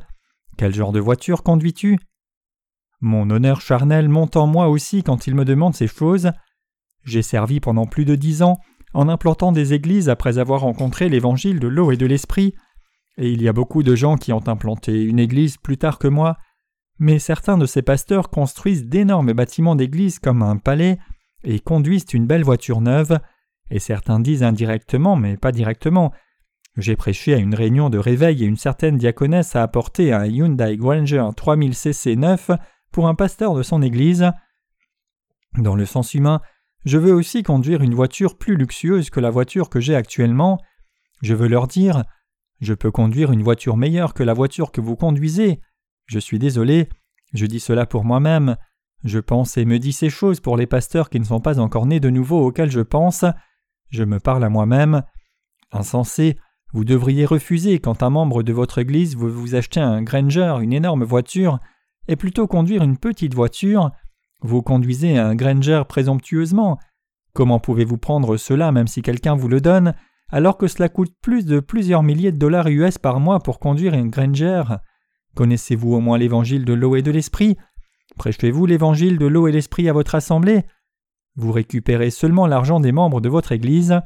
Quel 0.58 0.74
genre 0.74 0.92
de 0.92 1.00
voiture 1.00 1.42
conduis-tu? 1.42 1.98
Mon 3.04 3.28
honneur 3.30 3.60
charnel 3.60 4.08
monte 4.08 4.36
en 4.36 4.46
moi 4.46 4.68
aussi 4.68 5.02
quand 5.02 5.26
il 5.26 5.34
me 5.34 5.44
demande 5.44 5.74
ces 5.74 5.88
choses. 5.88 6.30
J'ai 7.04 7.22
servi 7.22 7.58
pendant 7.58 7.84
plus 7.84 8.04
de 8.04 8.14
dix 8.14 8.42
ans 8.42 8.60
en 8.94 9.08
implantant 9.08 9.50
des 9.50 9.72
églises 9.74 10.08
après 10.08 10.38
avoir 10.38 10.60
rencontré 10.60 11.08
l'évangile 11.08 11.58
de 11.58 11.66
l'eau 11.66 11.90
et 11.90 11.96
de 11.96 12.06
l'esprit, 12.06 12.54
et 13.18 13.28
il 13.28 13.42
y 13.42 13.48
a 13.48 13.52
beaucoup 13.52 13.82
de 13.82 13.96
gens 13.96 14.16
qui 14.16 14.32
ont 14.32 14.46
implanté 14.46 15.02
une 15.02 15.18
église 15.18 15.56
plus 15.56 15.78
tard 15.78 15.98
que 15.98 16.06
moi, 16.06 16.36
mais 17.00 17.18
certains 17.18 17.58
de 17.58 17.66
ces 17.66 17.82
pasteurs 17.82 18.30
construisent 18.30 18.86
d'énormes 18.86 19.32
bâtiments 19.32 19.74
d'église 19.74 20.20
comme 20.20 20.40
un 20.40 20.56
palais 20.56 20.98
et 21.42 21.58
conduisent 21.58 22.06
une 22.12 22.28
belle 22.28 22.44
voiture 22.44 22.80
neuve, 22.80 23.18
et 23.68 23.80
certains 23.80 24.20
disent 24.20 24.44
indirectement, 24.44 25.16
mais 25.16 25.36
pas 25.36 25.50
directement. 25.50 26.12
J'ai 26.76 26.94
prêché 26.94 27.34
à 27.34 27.38
une 27.38 27.56
réunion 27.56 27.90
de 27.90 27.98
réveil 27.98 28.44
et 28.44 28.46
une 28.46 28.56
certaine 28.56 28.96
diaconesse 28.96 29.56
a 29.56 29.62
apporté 29.64 30.12
un 30.12 30.24
Hyundai 30.24 30.76
Granger 30.76 31.26
3000 31.36 31.74
cc 31.74 32.14
neuf 32.14 32.52
pour 32.92 33.08
un 33.08 33.14
pasteur 33.14 33.54
de 33.54 33.62
son 33.62 33.82
église. 33.82 34.30
Dans 35.58 35.74
le 35.74 35.86
sens 35.86 36.14
humain, 36.14 36.40
je 36.84 36.98
veux 36.98 37.12
aussi 37.12 37.42
conduire 37.42 37.82
une 37.82 37.94
voiture 37.94 38.38
plus 38.38 38.56
luxueuse 38.56 39.10
que 39.10 39.20
la 39.20 39.30
voiture 39.30 39.68
que 39.68 39.80
j'ai 39.80 39.94
actuellement. 39.94 40.58
Je 41.22 41.34
veux 41.34 41.48
leur 41.48 41.66
dire 41.66 42.04
Je 42.60 42.74
peux 42.74 42.90
conduire 42.90 43.32
une 43.32 43.42
voiture 43.42 43.76
meilleure 43.76 44.14
que 44.14 44.22
la 44.22 44.34
voiture 44.34 44.72
que 44.72 44.80
vous 44.80 44.96
conduisez. 44.96 45.60
Je 46.06 46.18
suis 46.18 46.38
désolé, 46.38 46.88
je 47.32 47.46
dis 47.46 47.60
cela 47.60 47.86
pour 47.86 48.04
moi-même. 48.04 48.56
Je 49.04 49.18
pense 49.18 49.56
et 49.56 49.64
me 49.64 49.78
dis 49.78 49.92
ces 49.92 50.10
choses 50.10 50.40
pour 50.40 50.56
les 50.56 50.66
pasteurs 50.66 51.10
qui 51.10 51.18
ne 51.18 51.24
sont 51.24 51.40
pas 51.40 51.58
encore 51.58 51.86
nés 51.86 52.00
de 52.00 52.10
nouveau 52.10 52.46
auxquels 52.46 52.70
je 52.70 52.80
pense. 52.80 53.24
Je 53.90 54.04
me 54.04 54.20
parle 54.20 54.44
à 54.44 54.48
moi-même. 54.48 55.02
Insensé, 55.72 56.38
vous 56.72 56.84
devriez 56.84 57.26
refuser 57.26 57.78
quand 57.80 58.02
un 58.02 58.10
membre 58.10 58.42
de 58.42 58.52
votre 58.52 58.78
Église 58.78 59.16
veut 59.16 59.28
vous 59.28 59.54
acheter 59.54 59.80
un 59.80 60.02
Granger, 60.02 60.56
une 60.60 60.72
énorme 60.72 61.04
voiture, 61.04 61.58
et 62.08 62.16
plutôt 62.16 62.46
conduire 62.46 62.82
une 62.82 62.98
petite 62.98 63.34
voiture, 63.34 63.90
vous 64.40 64.62
conduisez 64.62 65.18
un 65.18 65.34
Granger 65.34 65.82
présomptueusement. 65.88 66.78
Comment 67.32 67.60
pouvez-vous 67.60 67.98
prendre 67.98 68.36
cela 68.36 68.72
même 68.72 68.88
si 68.88 69.02
quelqu'un 69.02 69.34
vous 69.34 69.48
le 69.48 69.60
donne, 69.60 69.94
alors 70.28 70.58
que 70.58 70.66
cela 70.66 70.88
coûte 70.88 71.14
plus 71.22 71.46
de 71.46 71.60
plusieurs 71.60 72.02
milliers 72.02 72.32
de 72.32 72.38
dollars 72.38 72.68
US 72.68 72.98
par 72.98 73.20
mois 73.20 73.40
pour 73.40 73.60
conduire 73.60 73.94
un 73.94 74.06
Granger? 74.06 74.64
Connaissez-vous 75.34 75.94
au 75.94 76.00
moins 76.00 76.18
l'évangile 76.18 76.64
de 76.64 76.72
l'eau 76.72 76.96
et 76.96 77.02
de 77.02 77.10
l'esprit? 77.10 77.56
Prêchez-vous 78.16 78.66
l'évangile 78.66 79.18
de 79.18 79.26
l'eau 79.26 79.48
et 79.48 79.52
l'esprit 79.52 79.88
à 79.88 79.92
votre 79.92 80.14
assemblée? 80.14 80.64
Vous 81.36 81.52
récupérez 81.52 82.10
seulement 82.10 82.46
l'argent 82.46 82.80
des 82.80 82.92
membres 82.92 83.20
de 83.20 83.28
votre 83.28 83.52
Église? 83.52 84.00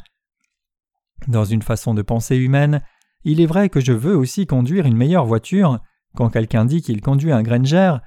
Dans 1.26 1.44
une 1.44 1.62
façon 1.62 1.94
de 1.94 2.02
penser 2.02 2.36
humaine, 2.36 2.82
il 3.24 3.40
est 3.40 3.46
vrai 3.46 3.68
que 3.68 3.80
je 3.80 3.92
veux 3.92 4.16
aussi 4.16 4.46
conduire 4.46 4.86
une 4.86 4.96
meilleure 4.96 5.26
voiture. 5.26 5.80
Quand 6.16 6.30
quelqu'un 6.30 6.64
dit 6.64 6.80
qu'il 6.80 7.02
conduit 7.02 7.30
un 7.30 7.42
Granger, 7.42 7.98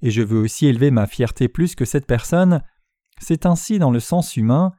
et 0.00 0.10
je 0.10 0.22
veux 0.22 0.38
aussi 0.38 0.66
élever 0.66 0.92
ma 0.92 1.06
fierté 1.06 1.48
plus 1.48 1.74
que 1.74 1.84
cette 1.84 2.06
personne, 2.06 2.62
c'est 3.20 3.44
ainsi 3.44 3.80
dans 3.80 3.90
le 3.90 3.98
sens 3.98 4.36
humain. 4.36 4.72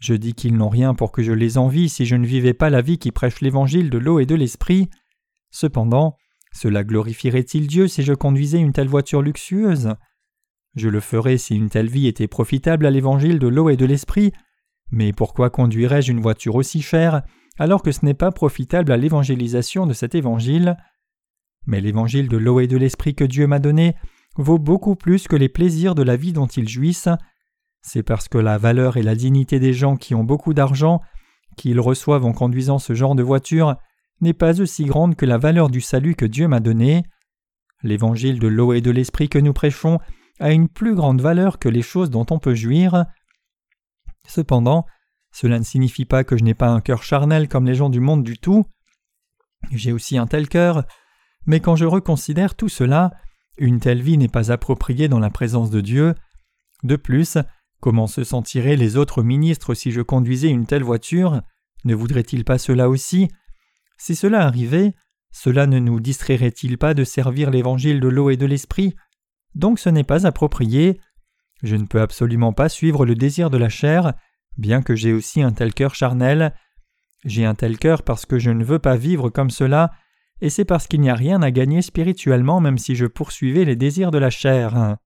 Je 0.00 0.14
dis 0.14 0.34
qu'ils 0.34 0.56
n'ont 0.56 0.68
rien 0.68 0.94
pour 0.94 1.12
que 1.12 1.22
je 1.22 1.32
les 1.32 1.56
envie 1.56 1.88
si 1.88 2.06
je 2.06 2.16
ne 2.16 2.26
vivais 2.26 2.54
pas 2.54 2.68
la 2.68 2.82
vie 2.82 2.98
qui 2.98 3.12
prêche 3.12 3.40
l'évangile 3.40 3.90
de 3.90 3.98
l'eau 3.98 4.18
et 4.18 4.26
de 4.26 4.34
l'esprit. 4.34 4.88
Cependant, 5.50 6.16
cela 6.52 6.82
glorifierait-il 6.82 7.68
Dieu 7.68 7.86
si 7.86 8.02
je 8.02 8.12
conduisais 8.12 8.58
une 8.58 8.72
telle 8.72 8.88
voiture 8.88 9.22
luxueuse? 9.22 9.94
Je 10.74 10.88
le 10.88 11.00
ferais 11.00 11.38
si 11.38 11.54
une 11.54 11.70
telle 11.70 11.90
vie 11.90 12.08
était 12.08 12.28
profitable 12.28 12.86
à 12.86 12.90
l'évangile 12.90 13.38
de 13.38 13.48
l'eau 13.48 13.68
et 13.68 13.76
de 13.76 13.86
l'esprit, 13.86 14.32
mais 14.90 15.12
pourquoi 15.12 15.48
conduirais-je 15.48 16.10
une 16.10 16.20
voiture 16.20 16.56
aussi 16.56 16.82
chère 16.82 17.22
alors 17.58 17.82
que 17.82 17.92
ce 17.92 18.04
n'est 18.04 18.14
pas 18.14 18.32
profitable 18.32 18.90
à 18.90 18.96
l'évangélisation 18.96 19.86
de 19.86 19.92
cet 19.92 20.16
évangile? 20.16 20.76
Mais 21.66 21.80
l'évangile 21.80 22.28
de 22.28 22.36
l'eau 22.36 22.60
et 22.60 22.66
de 22.66 22.76
l'esprit 22.76 23.14
que 23.14 23.24
Dieu 23.24 23.46
m'a 23.46 23.58
donné 23.58 23.94
vaut 24.36 24.58
beaucoup 24.58 24.96
plus 24.96 25.28
que 25.28 25.36
les 25.36 25.48
plaisirs 25.48 25.94
de 25.94 26.02
la 26.02 26.16
vie 26.16 26.32
dont 26.32 26.46
ils 26.46 26.68
jouissent. 26.68 27.08
C'est 27.82 28.02
parce 28.02 28.28
que 28.28 28.38
la 28.38 28.58
valeur 28.58 28.96
et 28.96 29.02
la 29.02 29.14
dignité 29.14 29.58
des 29.58 29.72
gens 29.72 29.96
qui 29.96 30.14
ont 30.14 30.24
beaucoup 30.24 30.54
d'argent, 30.54 31.00
qu'ils 31.56 31.80
reçoivent 31.80 32.24
en 32.24 32.32
conduisant 32.32 32.78
ce 32.78 32.94
genre 32.94 33.14
de 33.14 33.22
voiture, 33.22 33.76
n'est 34.20 34.34
pas 34.34 34.60
aussi 34.60 34.84
grande 34.84 35.16
que 35.16 35.26
la 35.26 35.38
valeur 35.38 35.70
du 35.70 35.80
salut 35.80 36.14
que 36.14 36.26
Dieu 36.26 36.46
m'a 36.48 36.60
donné. 36.60 37.02
L'évangile 37.82 38.38
de 38.38 38.48
l'eau 38.48 38.72
et 38.72 38.82
de 38.82 38.90
l'esprit 38.90 39.28
que 39.28 39.38
nous 39.38 39.54
prêchons 39.54 39.98
a 40.38 40.52
une 40.52 40.68
plus 40.68 40.94
grande 40.94 41.20
valeur 41.20 41.58
que 41.58 41.68
les 41.68 41.82
choses 41.82 42.10
dont 42.10 42.26
on 42.30 42.38
peut 42.38 42.54
jouir. 42.54 43.06
Cependant, 44.26 44.86
cela 45.32 45.58
ne 45.58 45.64
signifie 45.64 46.04
pas 46.04 46.24
que 46.24 46.36
je 46.36 46.44
n'ai 46.44 46.54
pas 46.54 46.68
un 46.68 46.80
cœur 46.80 47.02
charnel 47.02 47.48
comme 47.48 47.66
les 47.66 47.74
gens 47.74 47.90
du 47.90 48.00
monde 48.00 48.22
du 48.22 48.38
tout. 48.38 48.66
J'ai 49.70 49.92
aussi 49.92 50.18
un 50.18 50.26
tel 50.26 50.48
cœur, 50.48 50.84
mais 51.46 51.60
quand 51.60 51.76
je 51.76 51.84
reconsidère 51.84 52.54
tout 52.54 52.68
cela, 52.68 53.12
une 53.58 53.80
telle 53.80 54.02
vie 54.02 54.18
n'est 54.18 54.28
pas 54.28 54.52
appropriée 54.52 55.08
dans 55.08 55.18
la 55.18 55.30
présence 55.30 55.70
de 55.70 55.80
Dieu. 55.80 56.14
De 56.82 56.96
plus, 56.96 57.38
comment 57.80 58.06
se 58.06 58.24
sentiraient 58.24 58.76
les 58.76 58.96
autres 58.96 59.22
ministres 59.22 59.74
si 59.74 59.92
je 59.92 60.00
conduisais 60.00 60.48
une 60.48 60.66
telle 60.66 60.82
voiture? 60.82 61.42
Ne 61.84 61.94
voudraient-ils 61.94 62.44
pas 62.44 62.58
cela 62.58 62.88
aussi? 62.88 63.28
Si 63.98 64.16
cela 64.16 64.46
arrivait, 64.46 64.94
cela 65.30 65.66
ne 65.66 65.78
nous 65.78 66.00
distrairait-il 66.00 66.78
pas 66.78 66.94
de 66.94 67.04
servir 67.04 67.50
l'évangile 67.50 68.00
de 68.00 68.08
l'eau 68.08 68.30
et 68.30 68.36
de 68.36 68.46
l'esprit? 68.46 68.94
Donc 69.54 69.78
ce 69.78 69.88
n'est 69.88 70.04
pas 70.04 70.26
approprié. 70.26 71.00
Je 71.62 71.76
ne 71.76 71.84
peux 71.84 72.00
absolument 72.00 72.52
pas 72.52 72.68
suivre 72.68 73.04
le 73.04 73.14
désir 73.14 73.50
de 73.50 73.58
la 73.58 73.68
chair, 73.68 74.14
bien 74.56 74.82
que 74.82 74.94
j'ai 74.94 75.12
aussi 75.12 75.42
un 75.42 75.52
tel 75.52 75.74
cœur 75.74 75.94
charnel. 75.94 76.54
J'ai 77.24 77.44
un 77.44 77.54
tel 77.54 77.78
cœur 77.78 78.02
parce 78.02 78.24
que 78.24 78.38
je 78.38 78.50
ne 78.50 78.64
veux 78.64 78.78
pas 78.78 78.96
vivre 78.96 79.28
comme 79.28 79.50
cela 79.50 79.90
et 80.40 80.50
c'est 80.50 80.64
parce 80.64 80.86
qu'il 80.86 81.00
n'y 81.00 81.10
a 81.10 81.14
rien 81.14 81.42
à 81.42 81.50
gagner 81.50 81.82
spirituellement 81.82 82.60
même 82.60 82.78
si 82.78 82.94
je 82.94 83.06
poursuivais 83.06 83.64
les 83.64 83.76
désirs 83.76 84.10
de 84.10 84.18
la 84.18 84.30
chair. 84.30 84.96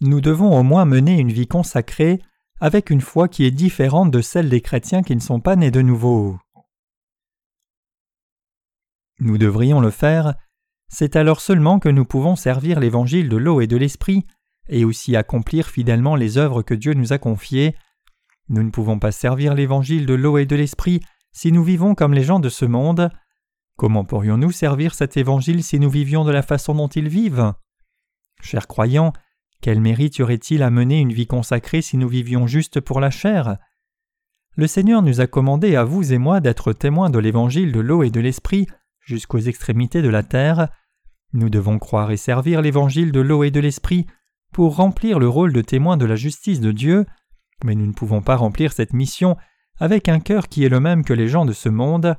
Nous 0.00 0.20
devons 0.20 0.58
au 0.58 0.62
moins 0.62 0.84
mener 0.84 1.18
une 1.18 1.30
vie 1.30 1.46
consacrée 1.46 2.20
avec 2.60 2.90
une 2.90 3.00
foi 3.00 3.28
qui 3.28 3.44
est 3.44 3.50
différente 3.50 4.10
de 4.10 4.20
celle 4.20 4.48
des 4.48 4.60
chrétiens 4.60 5.02
qui 5.02 5.14
ne 5.14 5.20
sont 5.20 5.40
pas 5.40 5.56
nés 5.56 5.70
de 5.70 5.82
nouveau. 5.82 6.38
Nous 9.20 9.38
devrions 9.38 9.80
le 9.80 9.90
faire, 9.90 10.34
c'est 10.88 11.14
alors 11.14 11.40
seulement 11.40 11.78
que 11.78 11.88
nous 11.88 12.04
pouvons 12.04 12.34
servir 12.34 12.80
l'évangile 12.80 13.28
de 13.28 13.36
l'eau 13.36 13.60
et 13.60 13.66
de 13.66 13.76
l'esprit 13.76 14.26
et 14.68 14.84
aussi 14.84 15.16
accomplir 15.16 15.68
fidèlement 15.68 16.16
les 16.16 16.38
œuvres 16.38 16.62
que 16.62 16.74
Dieu 16.74 16.94
nous 16.94 17.12
a 17.12 17.18
confiées. 17.18 17.76
Nous 18.48 18.62
ne 18.62 18.70
pouvons 18.70 18.98
pas 18.98 19.12
servir 19.12 19.54
l'évangile 19.54 20.06
de 20.06 20.14
l'eau 20.14 20.38
et 20.38 20.46
de 20.46 20.56
l'esprit 20.56 21.00
si 21.32 21.52
nous 21.52 21.64
vivons 21.64 21.94
comme 21.94 22.14
les 22.14 22.24
gens 22.24 22.40
de 22.40 22.48
ce 22.48 22.64
monde. 22.64 23.10
Comment 23.76 24.04
pourrions-nous 24.04 24.52
servir 24.52 24.94
cet 24.94 25.16
évangile 25.16 25.64
si 25.64 25.80
nous 25.80 25.90
vivions 25.90 26.24
de 26.24 26.30
la 26.30 26.42
façon 26.42 26.74
dont 26.74 26.88
ils 26.88 27.08
vivent? 27.08 27.54
Chers 28.42 28.66
croyants, 28.66 29.12
quel 29.60 29.80
mérite 29.80 30.18
y 30.18 30.22
aurait-il 30.22 30.62
à 30.62 30.70
mener 30.70 31.00
une 31.00 31.12
vie 31.12 31.26
consacrée 31.26 31.82
si 31.82 31.96
nous 31.96 32.08
vivions 32.08 32.46
juste 32.46 32.80
pour 32.80 33.00
la 33.00 33.10
chair? 33.10 33.56
Le 34.54 34.66
Seigneur 34.66 35.00
nous 35.00 35.20
a 35.20 35.26
commandé 35.26 35.76
à 35.76 35.84
vous 35.84 36.12
et 36.12 36.18
moi 36.18 36.40
d'être 36.40 36.72
témoins 36.72 37.08
de 37.08 37.18
l'évangile 37.18 37.72
de 37.72 37.80
l'eau 37.80 38.02
et 38.02 38.10
de 38.10 38.20
l'esprit 38.20 38.66
jusqu'aux 39.00 39.38
extrémités 39.38 40.02
de 40.02 40.10
la 40.10 40.22
terre. 40.22 40.68
Nous 41.32 41.48
devons 41.48 41.78
croire 41.78 42.10
et 42.10 42.18
servir 42.18 42.60
l'évangile 42.60 43.12
de 43.12 43.20
l'eau 43.20 43.44
et 43.44 43.50
de 43.50 43.60
l'esprit 43.60 44.06
pour 44.52 44.76
remplir 44.76 45.18
le 45.18 45.28
rôle 45.28 45.52
de 45.52 45.62
témoin 45.62 45.96
de 45.96 46.04
la 46.04 46.16
justice 46.16 46.60
de 46.60 46.72
Dieu 46.72 47.06
mais 47.64 47.74
nous 47.74 47.86
ne 47.86 47.92
pouvons 47.92 48.22
pas 48.22 48.36
remplir 48.36 48.72
cette 48.72 48.92
mission 48.92 49.36
avec 49.78 50.08
un 50.08 50.20
cœur 50.20 50.48
qui 50.48 50.64
est 50.64 50.68
le 50.68 50.80
même 50.80 51.04
que 51.04 51.12
les 51.12 51.28
gens 51.28 51.44
de 51.44 51.52
ce 51.52 51.68
monde. 51.68 52.16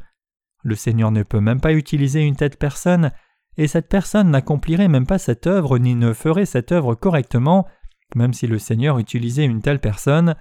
Le 0.64 0.76
Seigneur 0.76 1.12
ne 1.12 1.24
peut 1.24 1.40
même 1.40 1.62
pas 1.62 1.74
utiliser 1.74 2.22
une 2.22 2.36
telle 2.36 2.58
personne, 2.58 3.12
et 3.58 3.68
cette 3.68 3.90
personne 3.90 4.32
n'accomplirait 4.32 4.88
même 4.88 5.06
pas 5.06 5.20
cette 5.20 5.48
œuvre 5.48 5.78
ni 5.78 5.96
ne 5.96 6.14
ferait 6.14 6.46
cette 6.46 6.72
œuvre 6.72 6.96
correctement 6.96 7.68
même 8.16 8.34
si 8.34 8.48
le 8.48 8.60
Seigneur 8.60 9.00
utilisait 9.00 9.46
une 9.46 9.62
telle 9.62 9.80
personne, 9.80 10.36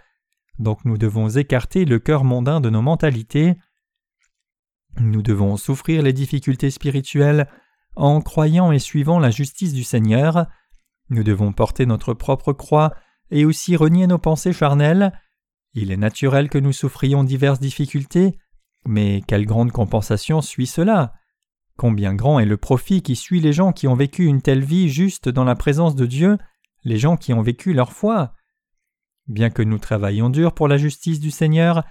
donc 0.59 0.85
nous 0.85 0.99
devons 0.99 1.29
écarter 1.29 1.85
le 1.85 1.99
cœur 1.99 2.25
mondain 2.25 2.61
de 2.61 2.71
nos 2.71 2.83
mentalités. 2.83 3.57
Nous 5.01 5.23
devons 5.23 5.57
souffrir 5.57 6.03
les 6.03 6.13
difficultés 6.13 6.71
spirituelles 6.71 7.49
en 7.97 8.21
croyant 8.21 8.73
et 8.73 8.79
suivant 8.79 9.19
la 9.19 9.31
justice 9.31 9.73
du 9.73 9.85
Seigneur. 9.85 10.47
Nous 11.09 11.25
devons 11.25 11.53
porter 11.53 11.87
notre 11.87 12.15
propre 12.15 12.53
croix 12.53 12.95
et 13.33 13.45
aussi 13.45 13.75
renier 13.77 14.07
nos 14.07 14.19
pensées 14.19 14.53
charnelles. 14.53 15.13
Il 15.75 15.91
est 15.91 15.97
naturel 15.97 16.49
que 16.49 16.59
nous 16.59 16.73
souffrions 16.73 17.25
diverses 17.25 17.61
difficultés, 17.61 18.39
mais 18.85 19.23
quelle 19.27 19.47
grande 19.47 19.73
compensation 19.73 20.41
suit 20.41 20.67
cela? 20.67 21.15
Combien 21.77 22.15
grand 22.15 22.39
est 22.39 22.47
le 22.47 22.59
profit 22.59 23.03
qui 23.03 23.17
suit 23.17 23.41
les 23.41 23.53
gens 23.53 23.73
qui 23.73 23.89
ont 23.89 23.95
vécu 23.95 24.27
une 24.27 24.43
telle 24.43 24.63
vie 24.63 24.89
juste 24.91 25.29
dans 25.29 25.45
la 25.45 25.57
présence 25.57 25.97
de 25.97 26.07
Dieu, 26.07 26.39
les 26.85 26.99
gens 26.99 27.17
qui 27.17 27.33
ont 27.33 27.43
vécu 27.43 27.73
leur 27.73 27.93
foi? 27.93 28.35
Bien 29.27 29.51
que 29.51 29.63
nous 29.63 29.79
travaillions 29.79 30.29
dur 30.29 30.53
pour 30.53 30.69
la 30.69 30.77
justice 30.77 31.19
du 31.19 31.31
Seigneur, 31.31 31.85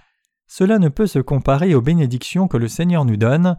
cela 0.46 0.78
ne 0.78 0.88
peut 0.88 1.06
se 1.06 1.18
comparer 1.18 1.74
aux 1.74 1.80
bénédictions 1.80 2.46
que 2.46 2.56
le 2.56 2.68
Seigneur 2.68 3.04
nous 3.04 3.16
donne. 3.16 3.58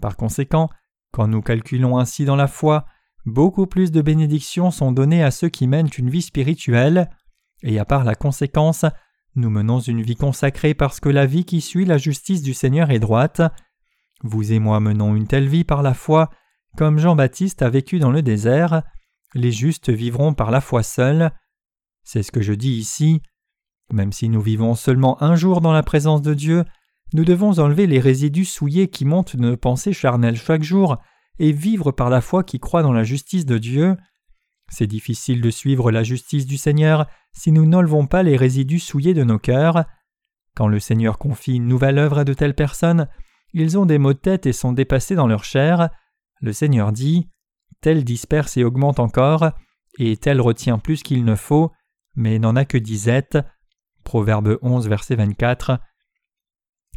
Par 0.00 0.16
conséquent, 0.16 0.70
quand 1.12 1.26
nous 1.26 1.42
calculons 1.42 1.98
ainsi 1.98 2.24
dans 2.24 2.36
la 2.36 2.46
foi, 2.46 2.86
beaucoup 3.26 3.66
plus 3.66 3.90
de 3.90 4.02
bénédictions 4.02 4.70
sont 4.70 4.92
données 4.92 5.22
à 5.22 5.30
ceux 5.30 5.48
qui 5.48 5.66
mènent 5.66 5.90
une 5.98 6.10
vie 6.10 6.22
spirituelle, 6.22 7.10
et 7.62 7.78
à 7.78 7.84
part 7.84 8.04
la 8.04 8.14
conséquence, 8.14 8.84
nous 9.36 9.50
menons 9.50 9.80
une 9.80 10.02
vie 10.02 10.16
consacrée 10.16 10.74
parce 10.74 10.98
que 11.00 11.08
la 11.08 11.26
vie 11.26 11.44
qui 11.44 11.60
suit 11.60 11.84
la 11.84 11.98
justice 11.98 12.42
du 12.42 12.54
Seigneur 12.54 12.90
est 12.90 12.98
droite. 12.98 13.42
Vous 14.22 14.52
et 14.52 14.58
moi 14.58 14.80
menons 14.80 15.14
une 15.14 15.26
telle 15.26 15.48
vie 15.48 15.64
par 15.64 15.82
la 15.82 15.94
foi, 15.94 16.30
comme 16.76 16.98
Jean-Baptiste 16.98 17.62
a 17.62 17.70
vécu 17.70 17.98
dans 17.98 18.10
le 18.10 18.22
désert. 18.22 18.82
Les 19.34 19.52
justes 19.52 19.90
vivront 19.90 20.34
par 20.34 20.50
la 20.50 20.60
foi 20.60 20.82
seuls. 20.82 21.30
C'est 22.02 22.22
ce 22.22 22.32
que 22.32 22.42
je 22.42 22.52
dis 22.52 22.72
ici. 22.72 23.22
Même 23.92 24.12
si 24.12 24.28
nous 24.28 24.40
vivons 24.40 24.74
seulement 24.74 25.22
un 25.22 25.36
jour 25.36 25.60
dans 25.60 25.72
la 25.72 25.82
présence 25.82 26.22
de 26.22 26.34
Dieu, 26.34 26.64
nous 27.12 27.24
devons 27.24 27.58
enlever 27.58 27.86
les 27.86 28.00
résidus 28.00 28.44
souillés 28.44 28.88
qui 28.88 29.04
montent 29.04 29.34
nos 29.34 29.56
pensées 29.56 29.92
charnelles 29.92 30.36
chaque 30.36 30.62
jour 30.62 30.98
et 31.40 31.52
vivre 31.52 31.90
par 31.90 32.10
la 32.10 32.20
foi 32.20 32.44
qui 32.44 32.60
croit 32.60 32.82
dans 32.82 32.92
la 32.92 33.02
justice 33.02 33.46
de 33.46 33.56
Dieu. 33.56 33.96
C'est 34.68 34.86
difficile 34.86 35.40
de 35.40 35.50
suivre 35.50 35.90
la 35.90 36.02
justice 36.02 36.46
du 36.46 36.58
Seigneur 36.58 37.06
si 37.32 37.50
nous 37.50 37.64
n'enlevons 37.66 38.06
pas 38.06 38.22
les 38.22 38.36
résidus 38.36 38.78
souillés 38.78 39.14
de 39.14 39.24
nos 39.24 39.38
cœurs. 39.38 39.86
Quand 40.54 40.68
le 40.68 40.78
Seigneur 40.78 41.16
confie 41.18 41.56
une 41.56 41.66
nouvelle 41.66 41.98
œuvre 41.98 42.18
à 42.18 42.24
de 42.24 42.34
telles 42.34 42.54
personnes, 42.54 43.08
ils 43.54 43.78
ont 43.78 43.86
des 43.86 43.96
maux 43.96 44.12
de 44.12 44.18
tête 44.18 44.44
et 44.44 44.52
sont 44.52 44.72
dépassés 44.72 45.14
dans 45.14 45.26
leur 45.26 45.42
chair. 45.42 45.88
Le 46.42 46.52
Seigneur 46.52 46.92
dit 46.92 47.30
Tel 47.80 48.04
disperse 48.04 48.58
et 48.58 48.64
augmente 48.64 49.00
encore, 49.00 49.50
et 49.98 50.18
tel 50.18 50.42
retient 50.42 50.78
plus 50.78 51.02
qu'il 51.02 51.24
ne 51.24 51.36
faut, 51.36 51.72
mais 52.14 52.38
n'en 52.38 52.54
a 52.54 52.66
que 52.66 52.78
disette. 52.78 53.38
Proverbe 54.04 54.58
11, 54.60 54.88
verset 54.88 55.16
24. 55.16 55.80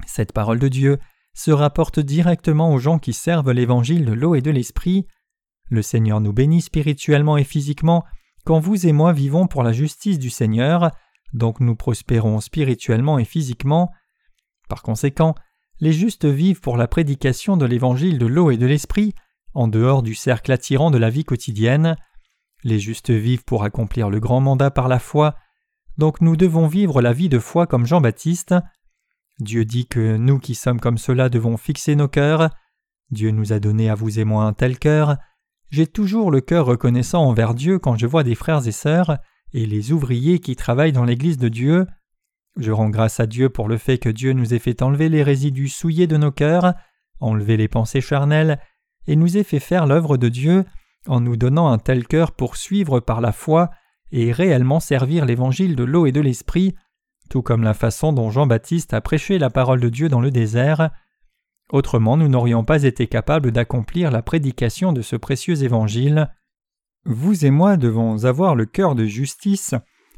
Cette 0.06 0.34
parole 0.34 0.60
de 0.60 0.68
Dieu 0.68 1.00
se 1.34 1.52
rapporte 1.52 2.00
directement 2.00 2.72
aux 2.72 2.80
gens 2.80 3.00
qui 3.00 3.14
servent 3.14 3.52
l'évangile 3.52 4.06
de 4.06 4.14
l'eau 4.14 4.36
et 4.36 4.42
de 4.42 4.52
l'esprit. 4.52 5.08
Le 5.70 5.82
Seigneur 5.82 6.22
nous 6.22 6.34
bénit 6.34 6.62
spirituellement 6.62 7.38
et 7.38 7.44
physiquement 7.44 8.04
quand 8.46 8.60
vous 8.60 8.86
et 8.86 8.92
moi 8.92 9.14
vivons 9.14 9.48
pour 9.48 9.64
la 9.64 9.72
justice 9.72 10.20
du 10.20 10.30
Seigneur, 10.30 10.92
donc 11.34 11.62
nous 11.62 11.76
prospérons 11.76 12.42
spirituellement 12.42 13.18
et 13.18 13.26
physiquement. 13.26 13.90
Par 14.68 14.82
conséquent, 14.82 15.34
les 15.80 15.94
justes 15.94 16.26
vivent 16.26 16.60
pour 16.60 16.76
la 16.76 16.88
prédication 16.88 17.56
de 17.56 17.66
l'évangile 17.66 18.18
de 18.18 18.26
l'eau 18.26 18.52
et 18.52 18.58
de 18.58 18.66
l'esprit, 18.66 19.14
en 19.54 19.70
dehors 19.70 20.04
du 20.04 20.14
cercle 20.14 20.52
attirant 20.52 20.92
de 20.92 20.98
la 20.98 21.10
vie 21.10 21.24
quotidienne. 21.24 21.96
Les 22.64 22.80
justes 22.80 23.12
vivent 23.12 23.46
pour 23.46 23.64
accomplir 23.64 24.10
le 24.10 24.20
grand 24.20 24.42
mandat 24.42 24.72
par 24.72 24.90
la 24.90 25.00
foi, 25.00 25.36
donc 25.98 26.20
nous 26.22 26.36
devons 26.36 26.68
vivre 26.68 27.02
la 27.02 27.14
vie 27.14 27.30
de 27.30 27.40
foi 27.40 27.66
comme 27.66 27.86
Jean-Baptiste. 27.86 28.56
Dieu 29.40 29.66
dit 29.66 29.88
que 29.88 30.18
nous 30.18 30.40
qui 30.40 30.56
sommes 30.56 30.80
comme 30.80 30.98
cela 30.98 31.30
devons 31.30 31.58
fixer 31.58 31.96
nos 31.96 32.08
cœurs. 32.08 32.50
Dieu 33.12 33.32
nous 33.32 33.54
a 33.54 33.60
donné 33.60 33.90
à 33.90 33.96
vous 33.96 34.20
et 34.20 34.26
moi 34.26 34.46
un 34.46 34.54
tel 34.54 34.78
cœur. 34.78 35.18
J'ai 35.70 35.88
toujours 35.88 36.32
le 36.32 36.42
cœur 36.42 36.66
reconnaissant 36.66 37.24
envers 37.24 37.54
Dieu 37.54 37.80
quand 37.80 37.98
je 37.98 38.06
vois 38.06 38.24
des 38.24 38.36
frères 38.36 38.68
et 38.68 38.72
sœurs 38.72 39.18
et 39.54 39.66
les 39.66 39.92
ouvriers 39.92 40.40
qui 40.40 40.56
travaillent 40.56 40.92
dans 40.92 41.06
l'Église 41.06 41.38
de 41.38 41.50
Dieu. 41.50 41.88
Je 42.58 42.72
rends 42.72 42.90
grâce 42.90 43.20
à 43.20 43.26
Dieu 43.26 43.50
pour 43.50 43.68
le 43.68 43.78
fait 43.78 43.98
que 43.98 44.10
Dieu 44.10 44.34
nous 44.34 44.54
ait 44.54 44.60
fait 44.60 44.82
enlever 44.82 45.10
les 45.10 45.24
résidus 45.24 45.70
souillés 45.70 46.08
de 46.08 46.18
nos 46.18 46.32
cœurs, 46.32 46.74
enlever 47.20 47.58
les 47.58 47.68
pensées 47.68 48.02
charnelles, 48.02 48.60
et 49.08 49.16
nous 49.16 49.38
ait 49.38 49.44
fait 49.44 49.60
faire 49.60 49.88
l'œuvre 49.88 50.18
de 50.18 50.30
Dieu 50.30 50.66
en 51.08 51.20
nous 51.20 51.36
donnant 51.36 51.70
un 51.70 51.80
tel 51.80 52.08
cœur 52.08 52.32
pour 52.32 52.56
suivre 52.56 53.00
par 53.00 53.22
la 53.22 53.32
foi 53.32 53.70
et 54.12 54.32
réellement 54.32 54.80
servir 54.80 55.26
l'évangile 55.26 55.76
de 55.76 55.84
l'eau 55.84 56.06
et 56.06 56.12
de 56.12 56.22
l'esprit, 56.22 56.76
tout 57.34 57.42
comme 57.42 57.64
la 57.64 57.74
façon 57.74 58.14
dont 58.14 58.30
Jean-Baptiste 58.30 58.94
a 58.94 59.02
prêché 59.02 59.40
la 59.40 59.50
parole 59.50 59.80
de 59.80 59.90
Dieu 59.90 60.08
dans 60.08 60.22
le 60.22 60.30
désert. 60.30 60.92
Autrement, 61.72 62.16
nous 62.16 62.28
n'aurions 62.28 62.64
pas 62.64 62.84
été 62.84 63.08
capables 63.08 63.52
d'accomplir 63.52 64.12
la 64.12 64.22
prédication 64.22 64.94
de 64.94 65.02
ce 65.02 65.16
précieux 65.16 65.64
évangile. 65.64 66.32
Vous 67.06 67.44
et 67.44 67.50
moi 67.50 67.76
devons 67.76 68.26
avoir 68.26 68.54
le 68.54 68.68
cœur 68.68 68.94
de 68.94 69.06
justice 69.06 69.74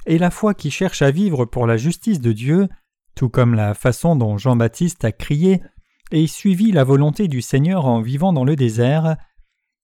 et 0.05 0.17
la 0.17 0.29
foi 0.29 0.53
qui 0.53 0.71
cherche 0.71 1.01
à 1.01 1.09
vivre 1.09 1.45
pour 1.45 1.67
la 1.67 1.77
justice 1.77 2.19
de 2.19 2.33
Dieu, 2.33 2.67
tout 3.15 3.29
comme 3.29 3.53
la 3.53 3.75
façon 3.75 4.17
dont 4.17 4.37
Jean-Baptiste 4.37 5.05
a 5.05 5.13
crié 5.13 5.63
et 6.11 6.27
suivi 6.27 6.73
la 6.73 6.83
volonté 6.83 7.29
du 7.29 7.41
Seigneur 7.41 7.85
en 7.85 8.01
vivant 8.01 8.33
dans 8.33 8.43
le 8.43 8.57
désert. 8.57 9.15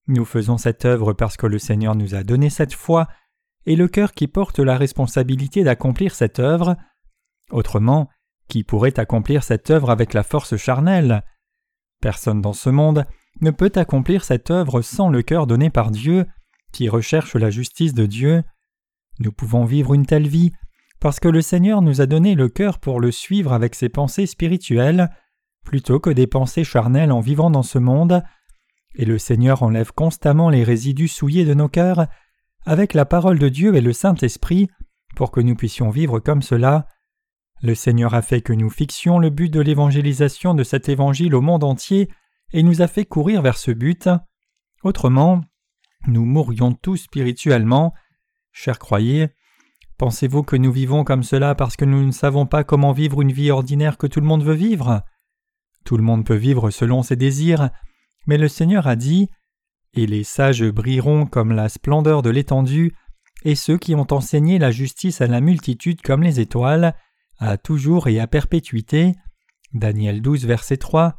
Nous 0.06 0.26
faisons 0.26 0.58
cette 0.58 0.84
œuvre 0.84 1.14
parce 1.14 1.38
que 1.38 1.46
le 1.46 1.58
Seigneur 1.58 1.94
nous 1.94 2.14
a 2.14 2.24
donné 2.24 2.50
cette 2.50 2.74
foi 2.74 3.08
et 3.64 3.74
le 3.74 3.88
cœur 3.88 4.12
qui 4.12 4.28
porte 4.28 4.58
la 4.58 4.76
responsabilité 4.76 5.64
d'accomplir 5.64 6.14
cette 6.14 6.38
œuvre. 6.38 6.76
Autrement, 7.52 8.08
qui 8.48 8.64
pourrait 8.64 8.98
accomplir 8.98 9.44
cette 9.44 9.70
œuvre 9.70 9.90
avec 9.90 10.14
la 10.14 10.22
force 10.22 10.56
charnelle? 10.56 11.22
Personne 12.00 12.40
dans 12.40 12.52
ce 12.52 12.70
monde 12.70 13.06
ne 13.40 13.50
peut 13.50 13.72
accomplir 13.76 14.24
cette 14.24 14.50
œuvre 14.50 14.82
sans 14.82 15.08
le 15.08 15.22
cœur 15.22 15.46
donné 15.46 15.70
par 15.70 15.90
Dieu, 15.90 16.26
qui 16.72 16.88
recherche 16.88 17.36
la 17.36 17.50
justice 17.50 17.94
de 17.94 18.06
Dieu. 18.06 18.42
Nous 19.20 19.32
pouvons 19.32 19.64
vivre 19.64 19.94
une 19.94 20.06
telle 20.06 20.26
vie 20.26 20.52
parce 20.98 21.20
que 21.20 21.28
le 21.28 21.42
Seigneur 21.42 21.82
nous 21.82 22.00
a 22.00 22.06
donné 22.06 22.34
le 22.34 22.48
cœur 22.48 22.78
pour 22.78 23.00
le 23.00 23.10
suivre 23.10 23.52
avec 23.52 23.74
ses 23.74 23.88
pensées 23.88 24.26
spirituelles, 24.26 25.10
plutôt 25.64 26.00
que 26.00 26.10
des 26.10 26.26
pensées 26.26 26.64
charnelles 26.64 27.12
en 27.12 27.20
vivant 27.20 27.50
dans 27.50 27.64
ce 27.64 27.78
monde, 27.78 28.22
et 28.94 29.04
le 29.04 29.18
Seigneur 29.18 29.62
enlève 29.62 29.92
constamment 29.92 30.48
les 30.48 30.64
résidus 30.64 31.08
souillés 31.08 31.44
de 31.44 31.54
nos 31.54 31.68
cœurs 31.68 32.06
avec 32.66 32.94
la 32.94 33.04
parole 33.04 33.38
de 33.38 33.48
Dieu 33.48 33.74
et 33.74 33.80
le 33.80 33.92
Saint-Esprit 33.92 34.68
pour 35.16 35.32
que 35.32 35.40
nous 35.40 35.56
puissions 35.56 35.90
vivre 35.90 36.20
comme 36.20 36.42
cela. 36.42 36.86
Le 37.62 37.76
Seigneur 37.76 38.14
a 38.14 38.22
fait 38.22 38.40
que 38.40 38.52
nous 38.52 38.70
fixions 38.70 39.20
le 39.20 39.30
but 39.30 39.48
de 39.48 39.60
l'évangélisation 39.60 40.52
de 40.54 40.64
cet 40.64 40.88
évangile 40.88 41.34
au 41.34 41.40
monde 41.40 41.62
entier 41.62 42.08
et 42.52 42.64
nous 42.64 42.82
a 42.82 42.88
fait 42.88 43.04
courir 43.04 43.40
vers 43.40 43.56
ce 43.56 43.70
but. 43.70 44.08
Autrement, 44.82 45.40
nous 46.08 46.24
mourrions 46.24 46.72
tous 46.72 46.96
spirituellement. 46.96 47.94
Chers 48.50 48.80
croyés, 48.80 49.28
pensez-vous 49.96 50.42
que 50.42 50.56
nous 50.56 50.72
vivons 50.72 51.04
comme 51.04 51.22
cela 51.22 51.54
parce 51.54 51.76
que 51.76 51.84
nous 51.84 52.04
ne 52.04 52.10
savons 52.10 52.46
pas 52.46 52.64
comment 52.64 52.92
vivre 52.92 53.22
une 53.22 53.32
vie 53.32 53.52
ordinaire 53.52 53.96
que 53.96 54.08
tout 54.08 54.20
le 54.20 54.26
monde 54.26 54.42
veut 54.42 54.54
vivre? 54.54 55.02
Tout 55.84 55.96
le 55.96 56.02
monde 56.02 56.26
peut 56.26 56.34
vivre 56.34 56.70
selon 56.70 57.04
ses 57.04 57.16
désirs, 57.16 57.70
mais 58.26 58.38
le 58.38 58.48
Seigneur 58.48 58.88
a 58.88 58.96
dit 58.96 59.28
et 59.94 60.06
les 60.06 60.24
sages 60.24 60.64
brilleront 60.64 61.26
comme 61.26 61.52
la 61.52 61.68
splendeur 61.68 62.22
de 62.22 62.30
l'étendue, 62.30 62.96
et 63.44 63.54
ceux 63.54 63.76
qui 63.76 63.94
ont 63.94 64.06
enseigné 64.10 64.58
la 64.58 64.70
justice 64.70 65.20
à 65.20 65.26
la 65.26 65.40
multitude 65.40 66.00
comme 66.02 66.22
les 66.22 66.40
étoiles, 66.40 66.94
à 67.38 67.56
toujours 67.56 68.08
et 68.08 68.20
à 68.20 68.26
perpétuité. 68.26 69.14
Daniel 69.72 70.22
12, 70.22 70.46
verset 70.46 70.76
3. 70.76 71.16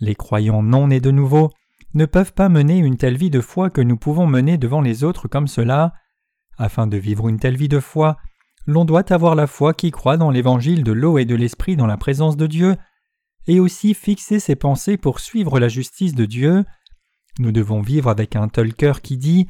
Les 0.00 0.14
croyants 0.14 0.62
non 0.62 0.88
nés 0.88 1.00
de 1.00 1.10
nouveau 1.10 1.50
ne 1.94 2.06
peuvent 2.06 2.32
pas 2.32 2.48
mener 2.48 2.78
une 2.78 2.96
telle 2.96 3.16
vie 3.16 3.30
de 3.30 3.40
foi 3.40 3.70
que 3.70 3.80
nous 3.80 3.96
pouvons 3.96 4.26
mener 4.26 4.58
devant 4.58 4.80
les 4.80 5.04
autres 5.04 5.28
comme 5.28 5.46
cela. 5.46 5.94
Afin 6.58 6.86
de 6.86 6.96
vivre 6.96 7.28
une 7.28 7.38
telle 7.38 7.56
vie 7.56 7.68
de 7.68 7.80
foi, 7.80 8.16
l'on 8.66 8.84
doit 8.84 9.12
avoir 9.12 9.34
la 9.34 9.46
foi 9.46 9.74
qui 9.74 9.90
croit 9.90 10.16
dans 10.16 10.30
l'évangile 10.30 10.84
de 10.84 10.92
l'eau 10.92 11.18
et 11.18 11.24
de 11.24 11.34
l'esprit 11.34 11.76
dans 11.76 11.86
la 11.86 11.96
présence 11.96 12.36
de 12.36 12.46
Dieu, 12.46 12.76
et 13.46 13.60
aussi 13.60 13.94
fixer 13.94 14.40
ses 14.40 14.56
pensées 14.56 14.96
pour 14.96 15.20
suivre 15.20 15.60
la 15.60 15.68
justice 15.68 16.14
de 16.14 16.24
Dieu. 16.24 16.64
Nous 17.38 17.52
devons 17.52 17.80
vivre 17.80 18.08
avec 18.08 18.36
un 18.36 18.48
tel 18.48 18.74
cœur 18.74 19.02
qui 19.02 19.16
dit 19.16 19.46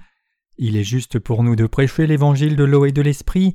Il 0.58 0.76
est 0.76 0.84
juste 0.84 1.18
pour 1.18 1.44
nous 1.44 1.56
de 1.56 1.66
prêcher 1.66 2.06
l'évangile 2.06 2.56
de 2.56 2.64
l'eau 2.64 2.86
et 2.86 2.92
de 2.92 3.02
l'esprit, 3.02 3.54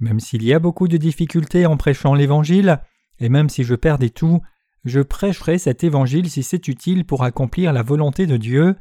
même 0.00 0.20
s'il 0.20 0.42
y 0.42 0.52
a 0.52 0.58
beaucoup 0.58 0.88
de 0.88 0.96
difficultés 0.96 1.66
en 1.66 1.76
prêchant 1.76 2.14
l'évangile, 2.14 2.80
et 3.18 3.28
même 3.28 3.48
si 3.48 3.64
je 3.64 3.74
perdais 3.74 4.10
tout, 4.10 4.40
je 4.84 5.00
prêcherai 5.00 5.58
cet 5.58 5.84
évangile 5.84 6.30
si 6.30 6.42
c'est 6.42 6.68
utile 6.68 7.04
pour 7.04 7.24
accomplir 7.24 7.72
la 7.72 7.82
volonté 7.82 8.26
de 8.26 8.36
Dieu. 8.36 8.76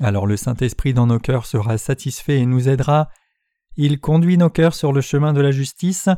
Alors 0.00 0.26
le 0.26 0.36
Saint-Esprit 0.36 0.94
dans 0.94 1.06
nos 1.06 1.18
cœurs 1.18 1.46
sera 1.46 1.78
satisfait 1.78 2.38
et 2.38 2.46
nous 2.46 2.68
aidera. 2.68 3.08
Il 3.76 4.00
conduit 4.00 4.38
nos 4.38 4.50
cœurs 4.50 4.74
sur 4.74 4.92
le 4.92 5.00
chemin 5.00 5.32
de 5.32 5.40
la 5.40 5.50
justice. 5.50 6.08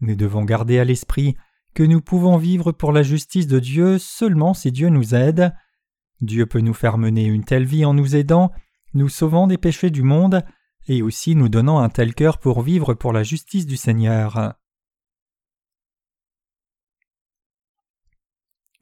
Nous 0.00 0.16
devons 0.16 0.44
garder 0.44 0.78
à 0.78 0.84
l'esprit 0.84 1.36
que 1.74 1.82
nous 1.82 2.00
pouvons 2.00 2.36
vivre 2.36 2.72
pour 2.72 2.92
la 2.92 3.02
justice 3.02 3.46
de 3.46 3.60
Dieu 3.60 3.98
seulement 3.98 4.54
si 4.54 4.72
Dieu 4.72 4.88
nous 4.88 5.14
aide. 5.14 5.54
Dieu 6.20 6.46
peut 6.46 6.60
nous 6.60 6.74
faire 6.74 6.98
mener 6.98 7.24
une 7.24 7.44
telle 7.44 7.64
vie 7.64 7.84
en 7.84 7.94
nous 7.94 8.16
aidant, 8.16 8.50
nous 8.94 9.08
sauvant 9.08 9.46
des 9.46 9.58
péchés 9.58 9.90
du 9.90 10.02
monde, 10.02 10.44
et 10.88 11.02
aussi 11.02 11.34
nous 11.34 11.48
donnant 11.48 11.80
un 11.80 11.88
tel 11.88 12.14
cœur 12.14 12.38
pour 12.38 12.62
vivre 12.62 12.94
pour 12.94 13.12
la 13.12 13.22
justice 13.22 13.66
du 13.66 13.76
Seigneur. 13.76 14.54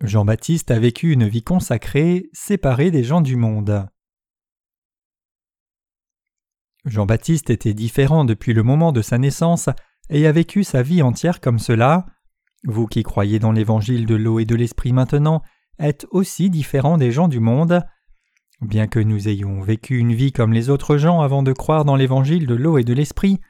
Jean-Baptiste 0.00 0.70
a 0.70 0.78
vécu 0.78 1.12
une 1.12 1.26
vie 1.26 1.42
consacrée, 1.42 2.30
séparée 2.32 2.90
des 2.90 3.02
gens 3.02 3.20
du 3.20 3.36
monde. 3.36 3.88
Jean-Baptiste 6.84 7.50
était 7.50 7.74
différent 7.74 8.24
depuis 8.24 8.54
le 8.54 8.62
moment 8.62 8.92
de 8.92 9.02
sa 9.02 9.18
naissance 9.18 9.68
et 10.08 10.26
a 10.26 10.32
vécu 10.32 10.62
sa 10.64 10.82
vie 10.82 11.02
entière 11.02 11.40
comme 11.40 11.58
cela. 11.58 12.06
Vous 12.64 12.86
qui 12.86 13.02
croyez 13.02 13.38
dans 13.38 13.52
l'évangile 13.52 14.06
de 14.06 14.14
l'eau 14.14 14.38
et 14.38 14.44
de 14.44 14.54
l'esprit 14.54 14.92
maintenant 14.92 15.42
êtes 15.78 16.06
aussi 16.10 16.48
différents 16.48 16.96
des 16.96 17.12
gens 17.12 17.28
du 17.28 17.40
monde. 17.40 17.84
Bien 18.60 18.88
que 18.88 18.98
nous 18.98 19.28
ayons 19.28 19.60
vécu 19.60 19.98
une 19.98 20.14
vie 20.14 20.32
comme 20.32 20.52
les 20.52 20.68
autres 20.68 20.96
gens 20.96 21.20
avant 21.20 21.42
de 21.44 21.52
croire 21.52 21.84
dans 21.84 21.94
l'évangile 21.94 22.46
de 22.46 22.54
l'eau 22.54 22.78
et 22.78 22.84
de 22.84 22.92
l'esprit, 22.92 23.40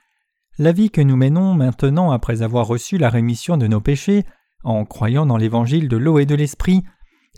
la 0.59 0.73
vie 0.73 0.91
que 0.91 1.01
nous 1.01 1.17
menons 1.17 1.55
maintenant 1.55 2.11
après 2.11 2.43
avoir 2.43 2.67
reçu 2.67 2.99
la 2.99 3.09
rémission 3.09 3.57
de 3.57 3.67
nos 3.67 3.81
péchés 3.81 4.25
en 4.65 4.85
croyant 4.85 5.25
dans 5.25 5.37
l'évangile 5.37 5.89
de 5.89 5.97
l'eau 5.97 6.19
et 6.19 6.27
de 6.27 6.35
l'esprit 6.35 6.83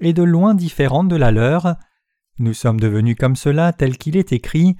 est 0.00 0.12
de 0.12 0.22
loin 0.22 0.54
différente 0.54 1.08
de 1.08 1.16
la 1.16 1.30
leur. 1.30 1.76
Nous 2.38 2.54
sommes 2.54 2.80
devenus 2.80 3.16
comme 3.18 3.36
cela 3.36 3.72
tel 3.72 3.98
qu'il 3.98 4.16
est 4.16 4.32
écrit. 4.32 4.76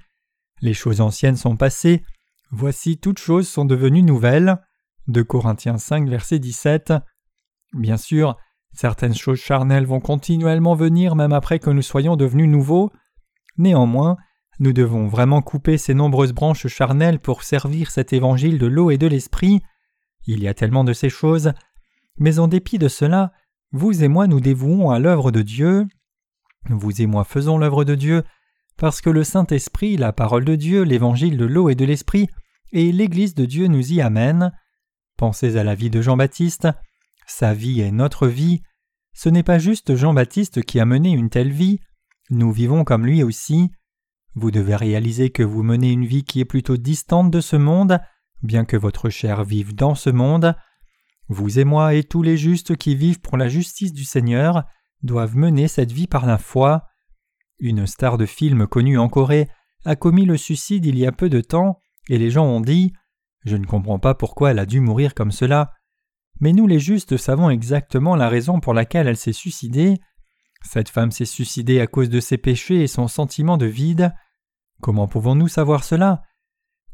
Les 0.61 0.75
choses 0.75 1.01
anciennes 1.01 1.37
sont 1.37 1.57
passées, 1.57 2.03
voici 2.51 2.99
toutes 2.99 3.19
choses 3.19 3.47
sont 3.47 3.67
devenues 3.67 4.03
nouvelles. 4.03 4.57
De 5.07 5.23
Corinthiens 5.23 5.79
5 5.79 6.09
verset 6.09 6.39
17. 6.39 6.95
Bien 7.75 7.97
sûr, 7.97 8.37
certaines 8.73 9.15
choses 9.15 9.39
charnelles 9.39 9.87
vont 9.87 10.01
continuellement 10.01 10.75
venir 10.75 11.17
même 11.17 11.33
après 11.33 11.59
que 11.59 11.71
nous 11.71 11.83
soyons 11.83 12.17
devenus 12.17 12.49
nouveaux. 12.49 12.91
Néanmoins, 13.59 14.17
nous 14.59 14.73
devons 14.73 15.07
vraiment 15.07 15.43
couper 15.43 15.79
ces 15.79 15.95
nombreuses 15.95 16.33
branches 16.33 16.67
charnelles 16.67 17.19
pour 17.19 17.43
servir 17.43 17.91
cet 17.91 18.13
évangile 18.13 18.59
de 18.59 18.67
l'eau 18.67 18.91
et 18.91 18.99
de 18.99 19.07
l'esprit. 19.07 19.63
Il 20.27 20.43
y 20.43 20.49
a 20.49 20.55
tellement 20.55 20.85
de 20.85 20.93
ces 20.93 21.09
choses, 21.09 21.53
mais 22.19 22.39
en 22.39 22.49
dépit 22.49 22.79
de 22.79 22.89
cela, 22.89 23.33
vous 23.73 24.03
et 24.03 24.09
moi 24.09 24.27
nous 24.27 24.41
dévouons 24.41 24.91
à 24.91 24.99
l'œuvre 24.99 25.31
de 25.31 25.43
Dieu. 25.43 25.87
Vous 26.69 27.01
et 27.01 27.07
moi 27.07 27.25
faisons 27.25 27.57
l'œuvre 27.57 27.85
de 27.85 27.95
Dieu 27.95 28.23
parce 28.77 29.03
que 29.03 29.11
le 29.11 29.25
Saint-Esprit, 29.25 29.99
la 29.99 30.13
parole 30.13 30.45
de 30.45 30.57
Dieu, 30.57 30.83
l'évangile 30.83 31.37
de 31.37 31.45
l'eau 31.45 31.69
et 31.69 31.75
de 31.75 31.85
l'Esprit, 31.85 32.29
et 32.73 32.93
l'Église 32.93 33.35
de 33.35 33.45
Dieu 33.45 33.67
nous 33.67 33.93
y 33.93 34.01
amènent. 34.01 34.53
Pensez 35.19 35.59
à 35.59 35.65
la 35.65 35.75
vie 35.75 35.91
de 35.91 36.01
Jean-Baptiste. 36.01 36.69
Sa 37.31 37.55
vie 37.55 37.81
est 37.81 37.93
notre 37.93 38.27
vie. 38.27 38.61
Ce 39.15 39.29
n'est 39.29 39.45
pas 39.45 39.61
juste 39.61 39.95
Jean-Baptiste 39.95 40.63
qui 40.63 40.81
a 40.81 40.85
mené 40.85 41.13
une 41.13 41.31
telle 41.31 41.53
vie. 41.53 41.79
Nous 42.29 42.51
vivons 42.51 42.83
comme 42.83 43.07
lui 43.07 43.23
aussi. 43.23 43.71
Vous 44.35 44.51
devez 44.51 44.75
réaliser 44.75 45.31
que 45.31 45.45
vous 45.45 45.63
menez 45.63 45.93
une 45.93 46.05
vie 46.05 46.25
qui 46.25 46.41
est 46.41 46.45
plutôt 46.45 46.77
distante 46.77 47.31
de 47.31 47.41
ce 47.41 47.55
monde, 47.55 48.01
bien 48.43 48.65
que 48.65 48.77
votre 48.77 49.11
chair 49.11 49.45
vive 49.45 49.77
dans 49.77 49.95
ce 49.95 50.11
monde. 50.11 50.57
Vous 51.29 51.61
et 51.61 51.65
moi 51.65 51.95
et 51.95 52.03
tous 52.03 52.23
les 52.23 52.37
justes 52.37 52.77
qui 52.77 52.97
vivent 52.97 53.21
pour 53.21 53.37
la 53.37 53.49
justice 53.49 53.93
du 53.93 54.05
Seigneur 54.05 54.65
doivent 55.03 55.37
mener 55.37 55.69
cette 55.69 55.93
vie 55.93 56.09
par 56.09 56.27
la 56.27 56.37
foi. 56.37 56.89
Une 57.61 57.87
star 57.87 58.19
de 58.19 58.27
film 58.27 58.67
connue 58.67 58.99
en 58.99 59.09
Corée 59.09 59.49
a 59.85 59.95
commis 59.95 60.27
le 60.27 60.37
suicide 60.37 60.85
il 60.85 60.99
y 60.99 61.07
a 61.07 61.13
peu 61.13 61.31
de 61.31 61.41
temps, 61.41 61.81
et 62.09 62.19
les 62.19 62.31
gens 62.31 62.45
ont 62.45 62.61
dit 62.61 62.93
Je 63.47 63.57
ne 63.57 63.67
comprends 63.67 64.01
pas 64.01 64.15
pourquoi 64.15 64.51
elle 64.51 64.59
a 64.59 64.67
dû 64.67 64.81
mourir 64.81 65.15
comme 65.15 65.31
cela. 65.31 65.73
Mais 66.41 66.53
nous 66.53 66.67
les 66.67 66.81
justes 66.81 67.17
savons 67.17 67.51
exactement 67.51 68.17
la 68.17 68.29
raison 68.29 68.61
pour 68.61 68.75
laquelle 68.75 69.07
elle 69.07 69.17
s'est 69.17 69.33
suicidée. 69.33 70.01
Cette 70.63 70.89
femme 70.89 71.11
s'est 71.11 71.25
suicidée 71.25 71.81
à 71.81 71.87
cause 71.87 72.09
de 72.09 72.21
ses 72.21 72.39
péchés 72.39 72.83
et 72.83 72.87
son 72.87 73.09
sentiment 73.09 73.59
de 73.59 73.67
vide. 73.67 74.15
Comment 74.81 75.09
pouvons-nous 75.09 75.49
savoir 75.49 75.85
cela? 75.85 76.23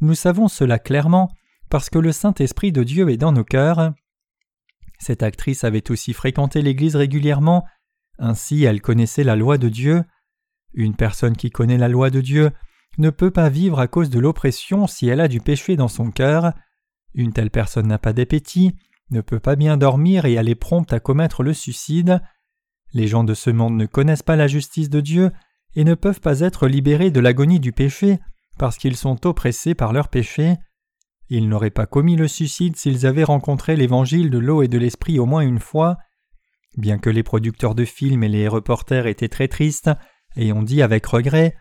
Nous 0.00 0.14
savons 0.14 0.48
cela 0.48 0.78
clairement 0.78 1.30
parce 1.70 1.90
que 1.90 1.98
le 1.98 2.12
Saint-Esprit 2.12 2.72
de 2.72 2.82
Dieu 2.82 3.08
est 3.08 3.16
dans 3.16 3.32
nos 3.32 3.44
cœurs. 3.44 3.92
Cette 4.98 5.22
actrice 5.22 5.64
avait 5.64 5.90
aussi 5.90 6.12
fréquenté 6.12 6.62
l'Église 6.62 6.96
régulièrement, 6.96 7.64
ainsi 8.18 8.64
elle 8.64 8.80
connaissait 8.80 9.24
la 9.24 9.36
loi 9.36 9.58
de 9.58 9.68
Dieu. 9.68 10.04
Une 10.74 10.96
personne 10.96 11.36
qui 11.36 11.50
connaît 11.50 11.78
la 11.78 11.88
loi 11.88 12.10
de 12.10 12.20
Dieu 12.20 12.50
ne 12.98 13.10
peut 13.10 13.30
pas 13.30 13.48
vivre 13.48 13.78
à 13.78 13.88
cause 13.88 14.10
de 14.10 14.18
l'oppression 14.18 14.86
si 14.86 15.08
elle 15.08 15.20
a 15.20 15.28
du 15.28 15.40
péché 15.40 15.76
dans 15.76 15.88
son 15.88 16.10
cœur. 16.10 16.52
Une 17.14 17.32
telle 17.32 17.50
personne 17.50 17.86
n'a 17.86 17.98
pas 17.98 18.12
d'appétit, 18.12 18.74
ne 19.10 19.20
peut 19.20 19.40
pas 19.40 19.56
bien 19.56 19.76
dormir 19.76 20.24
et 20.24 20.34
elle 20.34 20.48
est 20.48 20.54
prompte 20.54 20.92
à 20.92 21.00
commettre 21.00 21.42
le 21.42 21.54
suicide. 21.54 22.20
Les 22.92 23.06
gens 23.06 23.24
de 23.24 23.34
ce 23.34 23.50
monde 23.50 23.76
ne 23.76 23.86
connaissent 23.86 24.22
pas 24.22 24.36
la 24.36 24.48
justice 24.48 24.90
de 24.90 25.00
Dieu 25.00 25.30
et 25.74 25.84
ne 25.84 25.94
peuvent 25.94 26.20
pas 26.20 26.40
être 26.40 26.66
libérés 26.66 27.10
de 27.10 27.20
l'agonie 27.20 27.60
du 27.60 27.72
péché 27.72 28.18
parce 28.58 28.78
qu'ils 28.78 28.96
sont 28.96 29.26
oppressés 29.26 29.74
par 29.74 29.92
leur 29.92 30.08
péché. 30.08 30.56
Ils 31.28 31.48
n'auraient 31.48 31.70
pas 31.70 31.86
commis 31.86 32.16
le 32.16 32.28
suicide 32.28 32.76
s'ils 32.76 33.06
avaient 33.06 33.24
rencontré 33.24 33.76
l'évangile 33.76 34.30
de 34.30 34.38
l'eau 34.38 34.62
et 34.62 34.68
de 34.68 34.78
l'esprit 34.78 35.18
au 35.18 35.26
moins 35.26 35.42
une 35.42 35.58
fois. 35.58 35.98
Bien 36.76 36.98
que 36.98 37.10
les 37.10 37.22
producteurs 37.22 37.74
de 37.74 37.84
films 37.84 38.22
et 38.22 38.28
les 38.28 38.48
reporters 38.48 39.06
étaient 39.06 39.28
très 39.28 39.48
tristes, 39.48 39.90
et 40.36 40.52
on 40.52 40.62
dit 40.62 40.82
avec 40.82 41.06
regret 41.06 41.56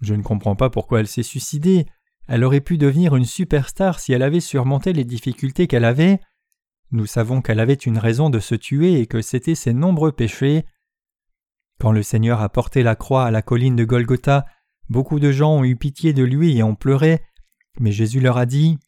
Je 0.00 0.14
ne 0.14 0.22
comprends 0.22 0.56
pas 0.56 0.70
pourquoi 0.70 1.00
elle 1.00 1.06
s'est 1.06 1.22
suicidée. 1.22 1.86
Elle 2.28 2.44
aurait 2.44 2.60
pu 2.60 2.76
devenir 2.76 3.14
une 3.16 3.24
superstar 3.24 4.00
si 4.00 4.12
elle 4.12 4.22
avait 4.22 4.40
surmonté 4.40 4.92
les 4.92 5.04
difficultés 5.04 5.66
qu'elle 5.66 5.84
avait. 5.84 6.20
Nous 6.92 7.06
savons 7.06 7.42
qu'elle 7.42 7.60
avait 7.60 7.74
une 7.74 7.98
raison 7.98 8.30
de 8.30 8.38
se 8.38 8.54
tuer 8.54 9.00
et 9.00 9.06
que 9.06 9.20
c'étaient 9.20 9.54
ses 9.54 9.72
nombreux 9.72 10.12
péchés. 10.12 10.64
Quand 11.80 11.92
le 11.92 12.02
Seigneur 12.02 12.40
a 12.40 12.48
porté 12.48 12.82
la 12.82 12.94
croix 12.94 13.24
à 13.24 13.30
la 13.30 13.42
colline 13.42 13.76
de 13.76 13.84
Golgotha, 13.84 14.46
beaucoup 14.88 15.18
de 15.18 15.32
gens 15.32 15.56
ont 15.56 15.64
eu 15.64 15.76
pitié 15.76 16.12
de 16.12 16.22
lui 16.22 16.56
et 16.56 16.62
ont 16.62 16.76
pleuré, 16.76 17.22
mais 17.80 17.92
Jésus 17.92 18.20
leur 18.20 18.38
a 18.38 18.46
dit 18.46 18.78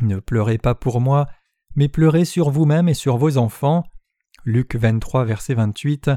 Ne 0.00 0.18
pleurez 0.20 0.58
pas 0.58 0.74
pour 0.74 1.00
moi, 1.00 1.26
mais 1.74 1.88
pleurez 1.88 2.24
sur 2.24 2.50
vous-même 2.50 2.88
et 2.88 2.94
sur 2.94 3.16
vos 3.16 3.36
enfants. 3.36 3.84
Luc 4.44 4.76
23, 4.76 5.24
verset 5.24 5.54
28. 5.54 6.10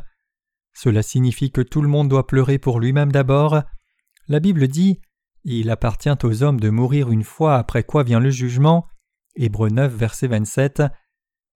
Cela 0.74 1.02
signifie 1.02 1.52
que 1.52 1.62
tout 1.62 1.82
le 1.82 1.89
monde 1.89 2.08
doit 2.08 2.28
pleurer 2.28 2.60
pour 2.60 2.80
lui-même 2.80 3.12
d'abord. 3.12 3.62
La 4.28 4.39
Bible 4.39 4.67
dit 4.67 5.02
Il 5.43 5.72
appartient 5.72 6.10
aux 6.24 6.43
hommes 6.43 6.60
de 6.60 6.69
mourir 6.69 7.12
une 7.12 7.24
fois 7.24 7.58
après 7.58 7.84
quoi 7.84 8.04
vient 8.04 8.19
le 8.19 8.30
jugement. 8.30 8.88
Hébreux 9.41 9.69
9, 9.69 9.95
verset 9.95 10.28
27. 10.28 10.84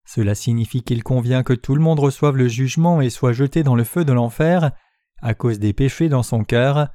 Cela 0.06 0.36
signifie 0.36 0.84
qu'il 0.84 1.04
convient 1.04 1.44
que 1.44 1.52
tout 1.52 1.76
le 1.76 1.82
monde 1.82 2.00
reçoive 2.00 2.38
le 2.38 2.48
jugement 2.48 3.02
et 3.02 3.10
soit 3.10 3.34
jeté 3.34 3.62
dans 3.62 3.76
le 3.76 3.84
feu 3.84 4.06
de 4.06 4.14
l'enfer 4.14 4.72
à 5.22 5.34
cause 5.34 5.60
des 5.60 5.74
péchés 5.74 6.08
dans 6.08 6.24
son 6.24 6.46
cœur. 6.46 6.88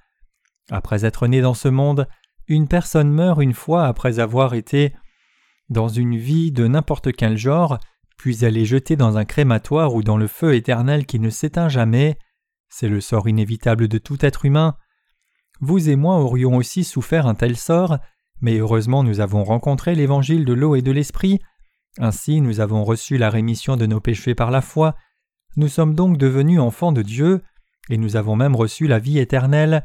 Après 0.70 1.04
être 1.04 1.26
né 1.26 1.42
dans 1.42 1.52
ce 1.52 1.68
monde, 1.68 2.08
une 2.46 2.68
personne 2.68 3.10
meurt 3.10 3.42
une 3.42 3.52
fois 3.52 3.86
après 3.86 4.18
avoir 4.18 4.54
été 4.54 4.94
dans 5.68 5.88
une 5.88 6.16
vie 6.16 6.52
de 6.52 6.66
n'importe 6.66 7.12
quel 7.12 7.36
genre, 7.36 7.78
puis 8.16 8.42
elle 8.42 8.56
est 8.56 8.64
jetée 8.64 8.96
dans 8.96 9.18
un 9.18 9.26
crématoire 9.26 9.94
ou 9.94 10.02
dans 10.02 10.16
le 10.16 10.26
feu 10.26 10.54
éternel 10.54 11.04
qui 11.04 11.20
ne 11.20 11.28
s'éteint 11.28 11.68
jamais. 11.68 12.18
C'est 12.70 12.88
le 12.88 13.02
sort 13.02 13.28
inévitable 13.28 13.88
de 13.88 13.98
tout 13.98 14.24
être 14.24 14.46
humain. 14.46 14.74
Vous 15.60 15.90
et 15.90 15.96
moi 15.96 16.16
aurions 16.16 16.56
aussi 16.56 16.82
souffert 16.82 17.26
un 17.26 17.34
tel 17.34 17.58
sort, 17.58 17.98
mais 18.40 18.58
heureusement 18.58 19.02
nous 19.02 19.20
avons 19.20 19.44
rencontré 19.44 19.94
l'évangile 19.94 20.44
de 20.44 20.52
l'eau 20.52 20.74
et 20.76 20.82
de 20.82 20.92
l'esprit, 20.92 21.40
ainsi 21.98 22.40
nous 22.40 22.60
avons 22.60 22.84
reçu 22.84 23.18
la 23.18 23.30
rémission 23.30 23.76
de 23.76 23.86
nos 23.86 24.00
péchés 24.00 24.34
par 24.34 24.50
la 24.50 24.60
foi, 24.60 24.94
nous 25.56 25.68
sommes 25.68 25.94
donc 25.94 26.18
devenus 26.18 26.60
enfants 26.60 26.92
de 26.92 27.02
Dieu, 27.02 27.42
et 27.90 27.96
nous 27.96 28.16
avons 28.16 28.36
même 28.36 28.54
reçu 28.54 28.86
la 28.86 28.98
vie 28.98 29.18
éternelle, 29.18 29.84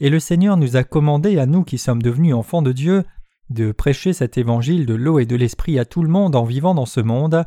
et 0.00 0.10
le 0.10 0.18
Seigneur 0.18 0.56
nous 0.56 0.76
a 0.76 0.84
commandé 0.84 1.38
à 1.38 1.46
nous 1.46 1.62
qui 1.62 1.78
sommes 1.78 2.02
devenus 2.02 2.34
enfants 2.34 2.62
de 2.62 2.72
Dieu 2.72 3.04
de 3.50 3.72
prêcher 3.72 4.12
cet 4.12 4.38
évangile 4.38 4.86
de 4.86 4.94
l'eau 4.94 5.18
et 5.18 5.26
de 5.26 5.36
l'esprit 5.36 5.78
à 5.78 5.84
tout 5.84 6.02
le 6.02 6.08
monde 6.08 6.34
en 6.34 6.44
vivant 6.44 6.74
dans 6.74 6.86
ce 6.86 7.00
monde. 7.00 7.44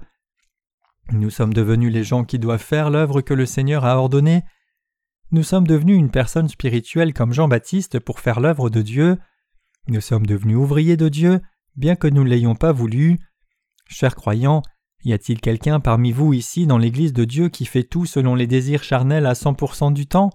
Nous 1.11 1.29
sommes 1.29 1.53
devenus 1.53 1.91
les 1.91 2.03
gens 2.03 2.23
qui 2.23 2.39
doivent 2.39 2.61
faire 2.61 2.89
l'œuvre 2.89 3.21
que 3.21 3.33
le 3.33 3.45
Seigneur 3.45 3.85
a 3.85 3.97
ordonnée. 3.97 4.43
Nous 5.31 5.43
sommes 5.43 5.67
devenus 5.67 5.97
une 5.97 6.11
personne 6.11 6.49
spirituelle 6.49 7.13
comme 7.13 7.33
Jean-Baptiste 7.33 7.99
pour 7.99 8.19
faire 8.19 8.39
l'œuvre 8.39 8.69
de 8.69 8.81
Dieu. 8.81 9.17
Nous 9.89 10.01
sommes 10.01 10.25
devenus 10.25 10.57
ouvriers 10.57 10.97
de 10.97 11.07
Dieu, 11.07 11.41
bien 11.77 11.95
que 11.95 12.07
nous 12.07 12.23
ne 12.23 12.29
l'ayons 12.29 12.55
pas 12.55 12.73
voulu. 12.73 13.17
Chers 13.87 14.15
croyants, 14.15 14.61
y 15.03 15.13
a-t-il 15.13 15.39
quelqu'un 15.39 15.79
parmi 15.79 16.11
vous 16.11 16.33
ici 16.33 16.67
dans 16.67 16.77
l'Église 16.77 17.13
de 17.13 17.23
Dieu 17.23 17.47
qui 17.47 17.65
fait 17.65 17.83
tout 17.83 18.05
selon 18.05 18.35
les 18.35 18.47
désirs 18.47 18.83
charnels 18.83 19.25
à 19.25 19.33
100% 19.33 19.93
du 19.93 20.05
temps? 20.05 20.29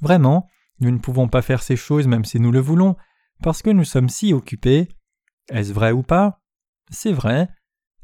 Vraiment, 0.00 0.48
nous 0.80 0.90
ne 0.90 0.98
pouvons 0.98 1.28
pas 1.28 1.42
faire 1.42 1.62
ces 1.62 1.76
choses 1.76 2.08
même 2.08 2.24
si 2.24 2.40
nous 2.40 2.50
le 2.50 2.58
voulons, 2.58 2.96
parce 3.42 3.62
que 3.62 3.70
nous 3.70 3.84
sommes 3.84 4.08
si 4.08 4.32
occupés. 4.32 4.88
Est-ce 5.50 5.72
vrai 5.72 5.92
ou 5.92 6.02
pas? 6.02 6.40
C'est 6.90 7.12
vrai. 7.12 7.48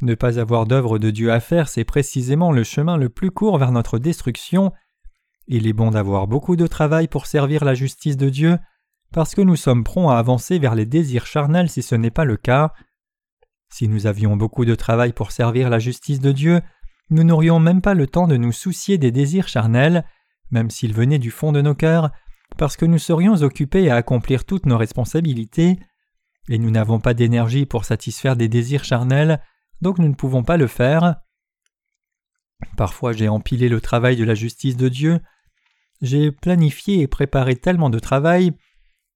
Ne 0.03 0.15
pas 0.15 0.39
avoir 0.39 0.67
d'œuvre 0.67 0.99
de 0.99 1.11
Dieu 1.11 1.33
à 1.33 1.41
faire, 1.41 1.69
c'est 1.69 1.85
précisément 1.85 2.53
le 2.53 2.63
chemin 2.63 2.97
le 2.97 3.09
plus 3.09 3.33
court 3.33 3.59
vers 3.59 3.73
notre 3.73 3.99
destruction. 3.99 4.73
Il 5.49 5.67
est 5.67 5.73
bon 5.73 5.91
d'avoir 5.91 6.29
beaucoup 6.29 6.55
de 6.55 6.69
travail 6.69 7.09
pour 7.09 7.27
servir 7.27 7.65
la 7.65 7.75
justice 7.75 8.17
de 8.17 8.29
Dieu, 8.29 8.57
parce 9.13 9.35
que 9.35 9.41
nous 9.41 9.57
sommes 9.57 9.85
prompts 9.85 10.11
à 10.11 10.19
avancer 10.19 10.59
vers 10.59 10.75
les 10.75 10.87
désirs 10.87 11.27
charnels 11.27 11.69
si 11.69 11.83
ce 11.83 11.95
n'est 11.95 12.11
pas 12.11 12.25
le 12.25 12.37
cas. 12.37 12.73
Si 13.73 13.89
nous 13.89 14.07
avions 14.07 14.37
beaucoup 14.37 14.65
de 14.65 14.75
travail 14.75 15.13
pour 15.13 15.33
servir 15.33 15.71
la 15.71 15.79
justice 15.79 16.21
de 16.21 16.33
Dieu, 16.33 16.61
nous 17.11 17.25
n'aurions 17.25 17.59
même 17.59 17.83
pas 17.83 17.95
le 17.95 18.07
temps 18.07 18.29
de 18.29 18.37
nous 18.37 18.53
soucier 18.53 18.99
des 18.99 19.11
désirs 19.11 19.49
charnels, 19.49 20.05
même 20.51 20.71
s'ils 20.71 20.95
venaient 20.95 21.19
du 21.19 21.31
fond 21.31 21.53
de 21.53 21.61
nos 21.61 21.75
cœurs, 21.75 22.11
parce 22.57 22.77
que 22.77 22.87
nous 22.87 22.99
serions 22.99 23.43
occupés 23.43 23.91
à 23.91 23.97
accomplir 23.97 24.45
toutes 24.45 24.67
nos 24.67 24.79
responsabilités, 24.79 25.79
et 26.49 26.59
nous 26.59 26.71
n'avons 26.71 27.01
pas 27.01 27.15
d'énergie 27.15 27.67
pour 27.67 27.85
satisfaire 27.85 28.37
des 28.37 28.49
désirs 28.49 28.85
charnels, 28.85 29.41
donc 29.81 29.99
nous 29.99 30.09
ne 30.09 30.15
pouvons 30.15 30.43
pas 30.43 30.57
le 30.57 30.67
faire. 30.67 31.17
Parfois 32.77 33.13
j'ai 33.13 33.29
empilé 33.29 33.69
le 33.69 33.81
travail 33.81 34.17
de 34.17 34.25
la 34.25 34.35
justice 34.35 34.77
de 34.77 34.89
Dieu, 34.89 35.21
j'ai 36.03 36.33
planifié 36.33 37.01
et 37.01 37.07
préparé 37.07 37.57
tellement 37.57 37.91
de 37.91 37.99
travail 37.99 38.53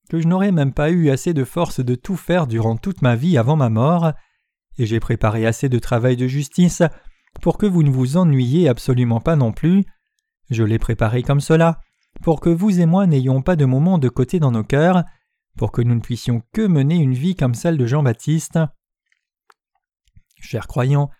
que 0.08 0.20
je 0.20 0.28
n'aurais 0.28 0.52
même 0.52 0.72
pas 0.72 0.90
eu 0.90 1.10
assez 1.10 1.32
de 1.32 1.44
force 1.44 1.80
de 1.80 1.94
tout 1.94 2.16
faire 2.16 2.46
durant 2.46 2.76
toute 2.76 3.02
ma 3.02 3.16
vie 3.16 3.38
avant 3.38 3.56
ma 3.56 3.70
mort, 3.70 4.12
et 4.78 4.86
j'ai 4.86 5.00
préparé 5.00 5.46
assez 5.46 5.68
de 5.68 5.78
travail 5.78 6.16
de 6.16 6.26
justice 6.26 6.82
pour 7.40 7.58
que 7.58 7.66
vous 7.66 7.82
ne 7.82 7.90
vous 7.90 8.16
ennuyiez 8.16 8.68
absolument 8.68 9.20
pas 9.20 9.36
non 9.36 9.52
plus. 9.52 9.84
Je 10.50 10.62
l'ai 10.62 10.78
préparé 10.78 11.22
comme 11.22 11.40
cela, 11.40 11.80
pour 12.22 12.40
que 12.40 12.50
vous 12.50 12.80
et 12.80 12.86
moi 12.86 13.06
n'ayons 13.06 13.42
pas 13.42 13.56
de 13.56 13.64
moments 13.64 13.98
de 13.98 14.08
côté 14.08 14.38
dans 14.38 14.52
nos 14.52 14.64
cœurs, 14.64 15.04
pour 15.56 15.72
que 15.72 15.82
nous 15.82 15.94
ne 15.94 16.00
puissions 16.00 16.42
que 16.52 16.66
mener 16.66 16.96
une 16.96 17.14
vie 17.14 17.36
comme 17.36 17.54
celle 17.54 17.78
de 17.78 17.86
Jean-Baptiste. 17.86 18.58
Chers 20.40 20.66
croyants, 20.66 21.10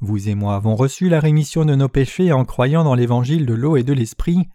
vous 0.00 0.28
et 0.28 0.34
moi 0.34 0.56
avons 0.56 0.74
reçu 0.74 1.08
la 1.08 1.20
rémission 1.20 1.64
de 1.64 1.74
nos 1.74 1.88
péchés 1.88 2.32
en 2.32 2.44
croyant 2.44 2.84
dans 2.84 2.94
l'évangile 2.94 3.46
de 3.46 3.54
l'eau 3.54 3.76
et 3.76 3.84
de 3.84 3.92
l'esprit. 3.92 4.48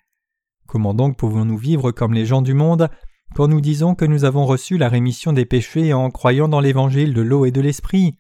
Comment 0.68 0.94
donc 0.94 1.18
pouvons-nous 1.18 1.58
vivre 1.58 1.92
comme 1.92 2.14
les 2.14 2.26
gens 2.26 2.42
du 2.42 2.54
monde 2.54 2.90
quand 3.36 3.48
nous 3.48 3.62
disons 3.62 3.96
que 3.96 4.06
nous 4.06 4.26
avons 4.26 4.46
reçu 4.46 4.78
la 4.78 4.90
rémission 4.90 5.34
des 5.34 5.46
péchés 5.46 5.94
en 5.94 6.10
croyant 6.10 6.48
dans 6.48 6.60
l'évangile 6.60 7.14
de 7.14 7.22
l'eau 7.22 7.46
et 7.46 7.52
de 7.52 7.62
l'esprit 7.62 8.16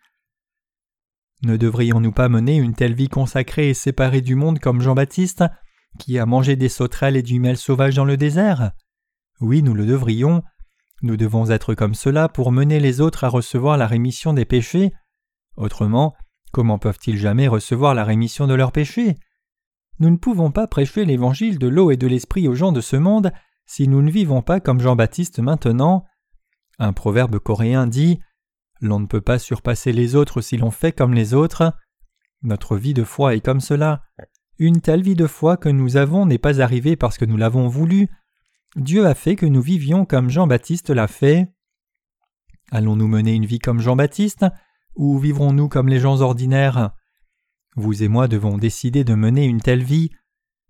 Ne 1.44 1.58
devrions-nous 1.58 2.12
pas 2.12 2.30
mener 2.30 2.56
une 2.58 2.76
telle 2.76 2.94
vie 2.94 3.10
consacrée 3.10 3.70
et 3.70 3.74
séparée 3.74 4.22
du 4.22 4.36
monde 4.36 4.60
comme 4.60 4.82
Jean-Baptiste, 4.82 5.44
qui 5.98 6.20
a 6.20 6.26
mangé 6.26 6.56
des 6.56 6.70
sauterelles 6.70 7.18
et 7.18 7.24
du 7.24 7.40
miel 7.40 7.58
sauvage 7.58 7.96
dans 7.96 8.06
le 8.06 8.18
désert? 8.18 8.72
Oui, 9.42 9.64
nous 9.64 9.74
le 9.74 9.86
devrions. 9.86 10.44
Nous 11.02 11.18
devons 11.18 11.50
être 11.50 11.74
comme 11.74 11.94
cela 11.94 12.30
pour 12.30 12.52
mener 12.52 12.80
les 12.80 13.02
autres 13.02 13.24
à 13.24 13.30
recevoir 13.30 13.78
la 13.78 13.88
rémission 13.88 14.34
des 14.34 14.46
péchés. 14.46 14.92
Autrement, 15.56 16.14
comment 16.52 16.78
peuvent-ils 16.78 17.18
jamais 17.18 17.48
recevoir 17.48 17.96
la 17.96 18.04
rémission 18.04 18.48
de 18.48 18.54
leurs 18.54 18.72
péchés? 18.72 19.16
Nous 20.00 20.10
ne 20.10 20.18
pouvons 20.18 20.52
pas 20.52 20.68
prêcher 20.68 21.04
l'évangile 21.06 21.58
de 21.58 21.68
l'eau 21.68 21.92
et 21.92 21.98
de 21.98 22.08
l'esprit 22.08 22.48
aux 22.48 22.56
gens 22.56 22.72
de 22.72 22.82
ce 22.82 22.96
monde 22.96 23.32
si 23.70 23.88
nous 23.88 24.02
ne 24.02 24.10
vivons 24.10 24.42
pas 24.42 24.60
comme 24.60 24.80
Jean-Baptiste 24.80 25.38
maintenant. 25.38 26.04
Un 26.80 26.92
proverbe 26.92 27.38
coréen 27.38 27.86
dit 27.86 28.20
L'on 28.82 29.00
ne 29.00 29.06
peut 29.06 29.22
pas 29.22 29.38
surpasser 29.38 29.92
les 29.92 30.16
autres 30.16 30.42
si 30.42 30.58
l'on 30.58 30.72
fait 30.72 30.92
comme 30.92 31.14
les 31.14 31.36
autres. 31.36 31.78
Notre 32.42 32.78
vie 32.78 32.96
de 32.96 33.04
foi 33.04 33.36
est 33.36 33.46
comme 33.46 33.60
cela. 33.60 34.02
Une 34.58 34.82
telle 34.82 35.04
vie 35.04 35.16
de 35.16 35.28
foi 35.28 35.56
que 35.56 35.70
nous 35.70 35.98
avons 35.98 36.26
n'est 36.26 36.40
pas 36.40 36.62
arrivée 36.62 36.96
parce 36.96 37.20
que 37.20 37.26
nous 37.26 37.38
l'avons 37.38 37.68
voulu. 37.68 38.10
Dieu 38.76 39.06
a 39.06 39.14
fait 39.14 39.36
que 39.36 39.46
nous 39.46 39.62
vivions 39.62 40.04
comme 40.04 40.32
Jean-Baptiste 40.32 40.90
l'a 40.90 41.08
fait. 41.08 41.54
Allons-nous 42.72 43.08
mener 43.08 43.36
une 43.36 43.46
vie 43.46 43.60
comme 43.60 43.82
Jean-Baptiste 43.82 44.48
ou 44.96 45.20
vivrons-nous 45.20 45.70
comme 45.70 45.90
les 45.90 46.00
gens 46.00 46.22
ordinaires? 46.22 46.96
Vous 47.76 48.02
et 48.02 48.08
moi 48.08 48.28
devons 48.28 48.58
décider 48.58 49.04
de 49.04 49.14
mener 49.14 49.46
une 49.46 49.62
telle 49.62 49.84
vie. 49.84 50.10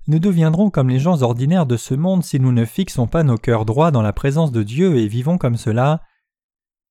Nous 0.09 0.17
deviendrons 0.17 0.71
comme 0.71 0.89
les 0.89 0.97
gens 0.97 1.21
ordinaires 1.21 1.67
de 1.67 1.77
ce 1.77 1.93
monde 1.93 2.23
si 2.23 2.39
nous 2.39 2.51
ne 2.51 2.65
fixons 2.65 3.05
pas 3.05 3.21
nos 3.21 3.37
cœurs 3.37 3.63
droits 3.63 3.91
dans 3.91 4.01
la 4.01 4.11
présence 4.11 4.51
de 4.51 4.63
Dieu 4.63 4.97
et 4.97 5.07
vivons 5.07 5.37
comme 5.37 5.55
cela. 5.55 6.01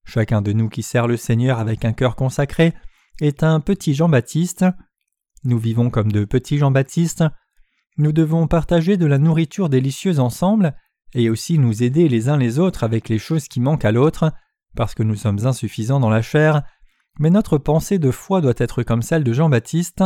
Chacun 0.04 0.40
de 0.40 0.52
nous 0.52 0.68
qui 0.68 0.84
sert 0.84 1.08
le 1.08 1.16
Seigneur 1.16 1.58
avec 1.58 1.84
un 1.84 1.92
cœur 1.92 2.14
consacré 2.14 2.74
est 3.20 3.42
un 3.42 3.58
petit 3.58 3.92
Jean-Baptiste. 3.92 4.66
Nous 5.42 5.58
vivons 5.58 5.90
comme 5.90 6.12
de 6.12 6.24
petits 6.24 6.58
Jean-Baptiste. 6.58 7.24
Nous 7.96 8.12
devons 8.12 8.46
partager 8.46 8.96
de 8.96 9.06
la 9.06 9.18
nourriture 9.18 9.68
délicieuse 9.68 10.20
ensemble 10.20 10.76
et 11.12 11.28
aussi 11.28 11.58
nous 11.58 11.82
aider 11.82 12.08
les 12.08 12.28
uns 12.28 12.36
les 12.36 12.60
autres 12.60 12.84
avec 12.84 13.08
les 13.08 13.18
choses 13.18 13.48
qui 13.48 13.58
manquent 13.58 13.84
à 13.84 13.90
l'autre, 13.90 14.32
parce 14.76 14.94
que 14.94 15.02
nous 15.02 15.16
sommes 15.16 15.44
insuffisants 15.44 15.98
dans 15.98 16.08
la 16.08 16.22
chair, 16.22 16.62
mais 17.18 17.30
notre 17.30 17.58
pensée 17.58 17.98
de 17.98 18.12
foi 18.12 18.40
doit 18.40 18.54
être 18.58 18.84
comme 18.84 19.02
celle 19.02 19.24
de 19.24 19.32
Jean-Baptiste. 19.32 20.04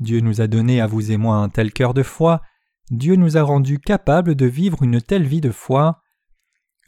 Dieu 0.00 0.20
nous 0.20 0.40
a 0.40 0.46
donné 0.46 0.80
à 0.80 0.86
vous 0.86 1.10
et 1.10 1.16
moi 1.16 1.36
un 1.36 1.48
tel 1.48 1.72
cœur 1.72 1.94
de 1.94 2.02
foi, 2.02 2.40
Dieu 2.90 3.16
nous 3.16 3.36
a 3.36 3.42
rendus 3.42 3.78
capables 3.78 4.34
de 4.34 4.46
vivre 4.46 4.82
une 4.82 5.00
telle 5.00 5.26
vie 5.26 5.40
de 5.40 5.50
foi. 5.50 6.00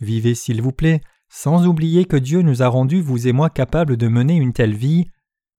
Vivez, 0.01 0.35
s'il 0.35 0.62
vous 0.62 0.73
plaît, 0.73 1.03
sans 1.29 1.66
oublier 1.66 2.07
que 2.07 2.16
Dieu 2.16 2.42
nous 2.42 2.62
a 2.62 2.68
rendus, 2.68 3.01
vous 3.01 3.29
et 3.29 3.33
moi, 3.33 3.51
capables 3.51 3.96
de 3.96 4.09
mener 4.09 4.35
une 4.35 4.53
telle 4.53 4.75
vie. 4.75 5.11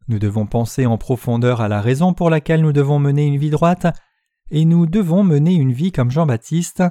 Nous 0.07 0.19
devons 0.19 0.47
penser 0.47 0.85
en 0.85 0.97
profondeur 0.97 1.61
à 1.61 1.67
la 1.67 1.79
raison 1.79 2.13
pour 2.13 2.29
laquelle 2.29 2.61
nous 2.61 2.73
devons 2.73 2.99
mener 2.99 3.25
une 3.25 3.37
vie 3.37 3.51
droite, 3.51 3.87
et 4.49 4.65
nous 4.65 4.85
devons 4.85 5.23
mener 5.23 5.53
une 5.53 5.71
vie 5.71 5.91
comme 5.91 6.11
Jean-Baptiste. 6.11 6.83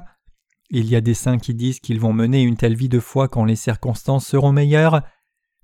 Il 0.69 0.87
y 0.87 0.95
a 0.95 1.01
des 1.01 1.13
saints 1.13 1.37
qui 1.37 1.53
disent 1.53 1.81
qu'ils 1.81 1.99
vont 1.99 2.13
mener 2.13 2.41
une 2.41 2.55
telle 2.55 2.75
vie 2.75 2.89
de 2.89 2.99
foi 2.99 3.27
quand 3.27 3.43
les 3.43 3.57
circonstances 3.57 4.25
seront 4.25 4.53
meilleures, 4.53 5.01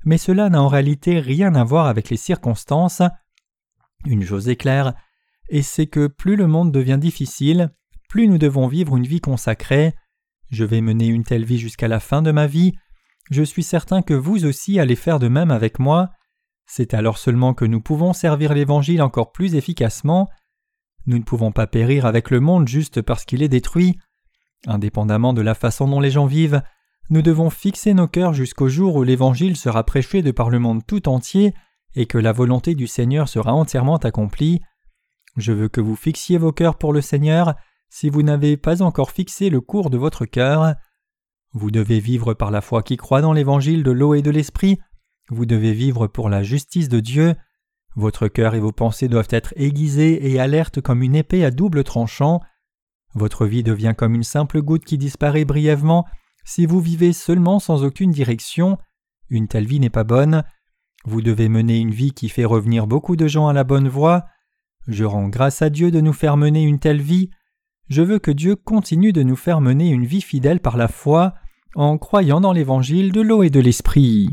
mais 0.03 0.17
cela 0.17 0.49
n'a 0.49 0.61
en 0.61 0.67
réalité 0.67 1.19
rien 1.19 1.55
à 1.55 1.63
voir 1.63 1.87
avec 1.87 2.09
les 2.09 2.17
circonstances. 2.17 3.01
Une 4.05 4.23
chose 4.23 4.49
est 4.49 4.55
claire, 4.55 4.93
et 5.49 5.61
c'est 5.61 5.87
que 5.87 6.07
plus 6.07 6.35
le 6.35 6.47
monde 6.47 6.71
devient 6.71 6.97
difficile, 6.99 7.71
plus 8.09 8.27
nous 8.27 8.37
devons 8.37 8.67
vivre 8.67 8.95
une 8.95 9.07
vie 9.07 9.21
consacrée. 9.21 9.93
Je 10.49 10.63
vais 10.63 10.81
mener 10.81 11.07
une 11.07 11.23
telle 11.23 11.45
vie 11.45 11.59
jusqu'à 11.59 11.87
la 11.87 11.99
fin 11.99 12.21
de 12.21 12.31
ma 12.31 12.47
vie. 12.47 12.73
Je 13.29 13.43
suis 13.43 13.63
certain 13.63 14.01
que 14.01 14.13
vous 14.13 14.45
aussi 14.45 14.79
allez 14.79 14.95
faire 14.95 15.19
de 15.19 15.27
même 15.27 15.51
avec 15.51 15.79
moi. 15.79 16.11
C'est 16.65 16.93
alors 16.93 17.17
seulement 17.17 17.53
que 17.53 17.65
nous 17.65 17.81
pouvons 17.81 18.13
servir 18.13 18.53
l'Évangile 18.53 19.01
encore 19.01 19.31
plus 19.31 19.55
efficacement. 19.55 20.29
Nous 21.05 21.17
ne 21.17 21.23
pouvons 21.23 21.51
pas 21.51 21.67
périr 21.67 22.05
avec 22.05 22.29
le 22.29 22.39
monde 22.39 22.67
juste 22.67 23.01
parce 23.01 23.25
qu'il 23.25 23.41
est 23.41 23.49
détruit. 23.49 23.97
Indépendamment 24.65 25.33
de 25.33 25.41
la 25.41 25.53
façon 25.53 25.87
dont 25.87 25.99
les 25.99 26.11
gens 26.11 26.25
vivent, 26.25 26.61
nous 27.09 27.21
devons 27.21 27.49
fixer 27.49 27.93
nos 27.93 28.07
cœurs 28.07 28.33
jusqu'au 28.33 28.67
jour 28.67 28.95
où 28.95 29.03
l'Évangile 29.03 29.55
sera 29.55 29.85
prêché 29.85 30.21
de 30.21 30.31
par 30.31 30.49
le 30.49 30.59
monde 30.59 30.85
tout 30.85 31.07
entier 31.07 31.53
et 31.97 32.05
que 32.05 32.19
la 32.19 32.31
volonté 32.31 32.75
du 32.75 32.85
Seigneur 32.85 33.27
sera 33.27 33.53
entièrement 33.53 33.97
accomplie. 33.97 34.61
Je 35.35 35.51
veux 35.51 35.67
que 35.67 35.81
vous 35.81 35.95
fixiez 35.95 36.37
vos 36.37 36.51
cœurs 36.51 36.77
pour 36.77 36.93
le 36.93 37.01
Seigneur 37.01 37.55
si 37.89 38.09
vous 38.09 38.21
n'avez 38.21 38.55
pas 38.55 38.83
encore 38.83 39.09
fixé 39.09 39.49
le 39.49 39.61
cours 39.61 39.89
de 39.89 39.97
votre 39.97 40.25
cœur. 40.25 40.75
Vous 41.53 41.71
devez 41.71 41.99
vivre 41.99 42.35
par 42.35 42.51
la 42.51 42.61
foi 42.61 42.83
qui 42.83 42.97
croit 42.97 43.21
dans 43.21 43.33
l'évangile 43.33 43.81
de 43.81 43.89
l'eau 43.89 44.13
et 44.13 44.21
de 44.21 44.29
l'esprit, 44.29 44.77
vous 45.29 45.47
devez 45.47 45.73
vivre 45.73 46.05
pour 46.05 46.29
la 46.29 46.43
justice 46.43 46.87
de 46.87 46.99
Dieu, 46.99 47.35
votre 47.95 48.27
cœur 48.27 48.53
et 48.53 48.59
vos 48.59 48.71
pensées 48.71 49.07
doivent 49.07 49.31
être 49.31 49.53
aiguisés 49.55 50.31
et 50.31 50.39
alertes 50.39 50.81
comme 50.81 51.01
une 51.01 51.15
épée 51.15 51.43
à 51.43 51.49
double 51.49 51.83
tranchant, 51.83 52.41
votre 53.15 53.47
vie 53.47 53.63
devient 53.63 53.95
comme 53.97 54.13
une 54.13 54.23
simple 54.23 54.61
goutte 54.61 54.85
qui 54.85 54.99
disparaît 54.99 55.45
brièvement 55.45 56.05
si 56.45 56.67
vous 56.67 56.79
vivez 56.79 57.11
seulement 57.11 57.59
sans 57.59 57.83
aucune 57.83 58.11
direction, 58.11 58.77
une 59.29 59.47
telle 59.47 59.65
vie 59.65 59.79
n'est 59.79 59.89
pas 59.89 60.03
bonne, 60.03 60.43
vous 61.07 61.21
devez 61.21 61.47
mener 61.47 61.77
une 61.79 61.91
vie 61.91 62.11
qui 62.11 62.27
fait 62.27 62.43
revenir 62.43 62.85
beaucoup 62.85 63.15
de 63.15 63.29
gens 63.29 63.47
à 63.47 63.53
la 63.53 63.63
bonne 63.63 63.87
voie. 63.87 64.25
Je 64.89 65.05
rends 65.05 65.29
grâce 65.29 65.61
à 65.61 65.69
Dieu 65.69 65.89
de 65.89 66.01
nous 66.01 66.11
faire 66.11 66.35
mener 66.35 66.63
une 66.63 66.79
telle 66.79 67.01
vie. 67.01 67.29
Je 67.87 68.01
veux 68.01 68.19
que 68.19 68.29
Dieu 68.29 68.57
continue 68.57 69.13
de 69.13 69.23
nous 69.23 69.37
faire 69.37 69.61
mener 69.61 69.87
une 69.87 70.05
vie 70.05 70.21
fidèle 70.21 70.59
par 70.59 70.75
la 70.75 70.89
foi, 70.89 71.33
en 71.75 71.97
croyant 71.97 72.41
dans 72.41 72.51
l'évangile 72.51 73.13
de 73.13 73.21
l'eau 73.21 73.41
et 73.43 73.49
de 73.49 73.61
l'esprit. 73.61 74.27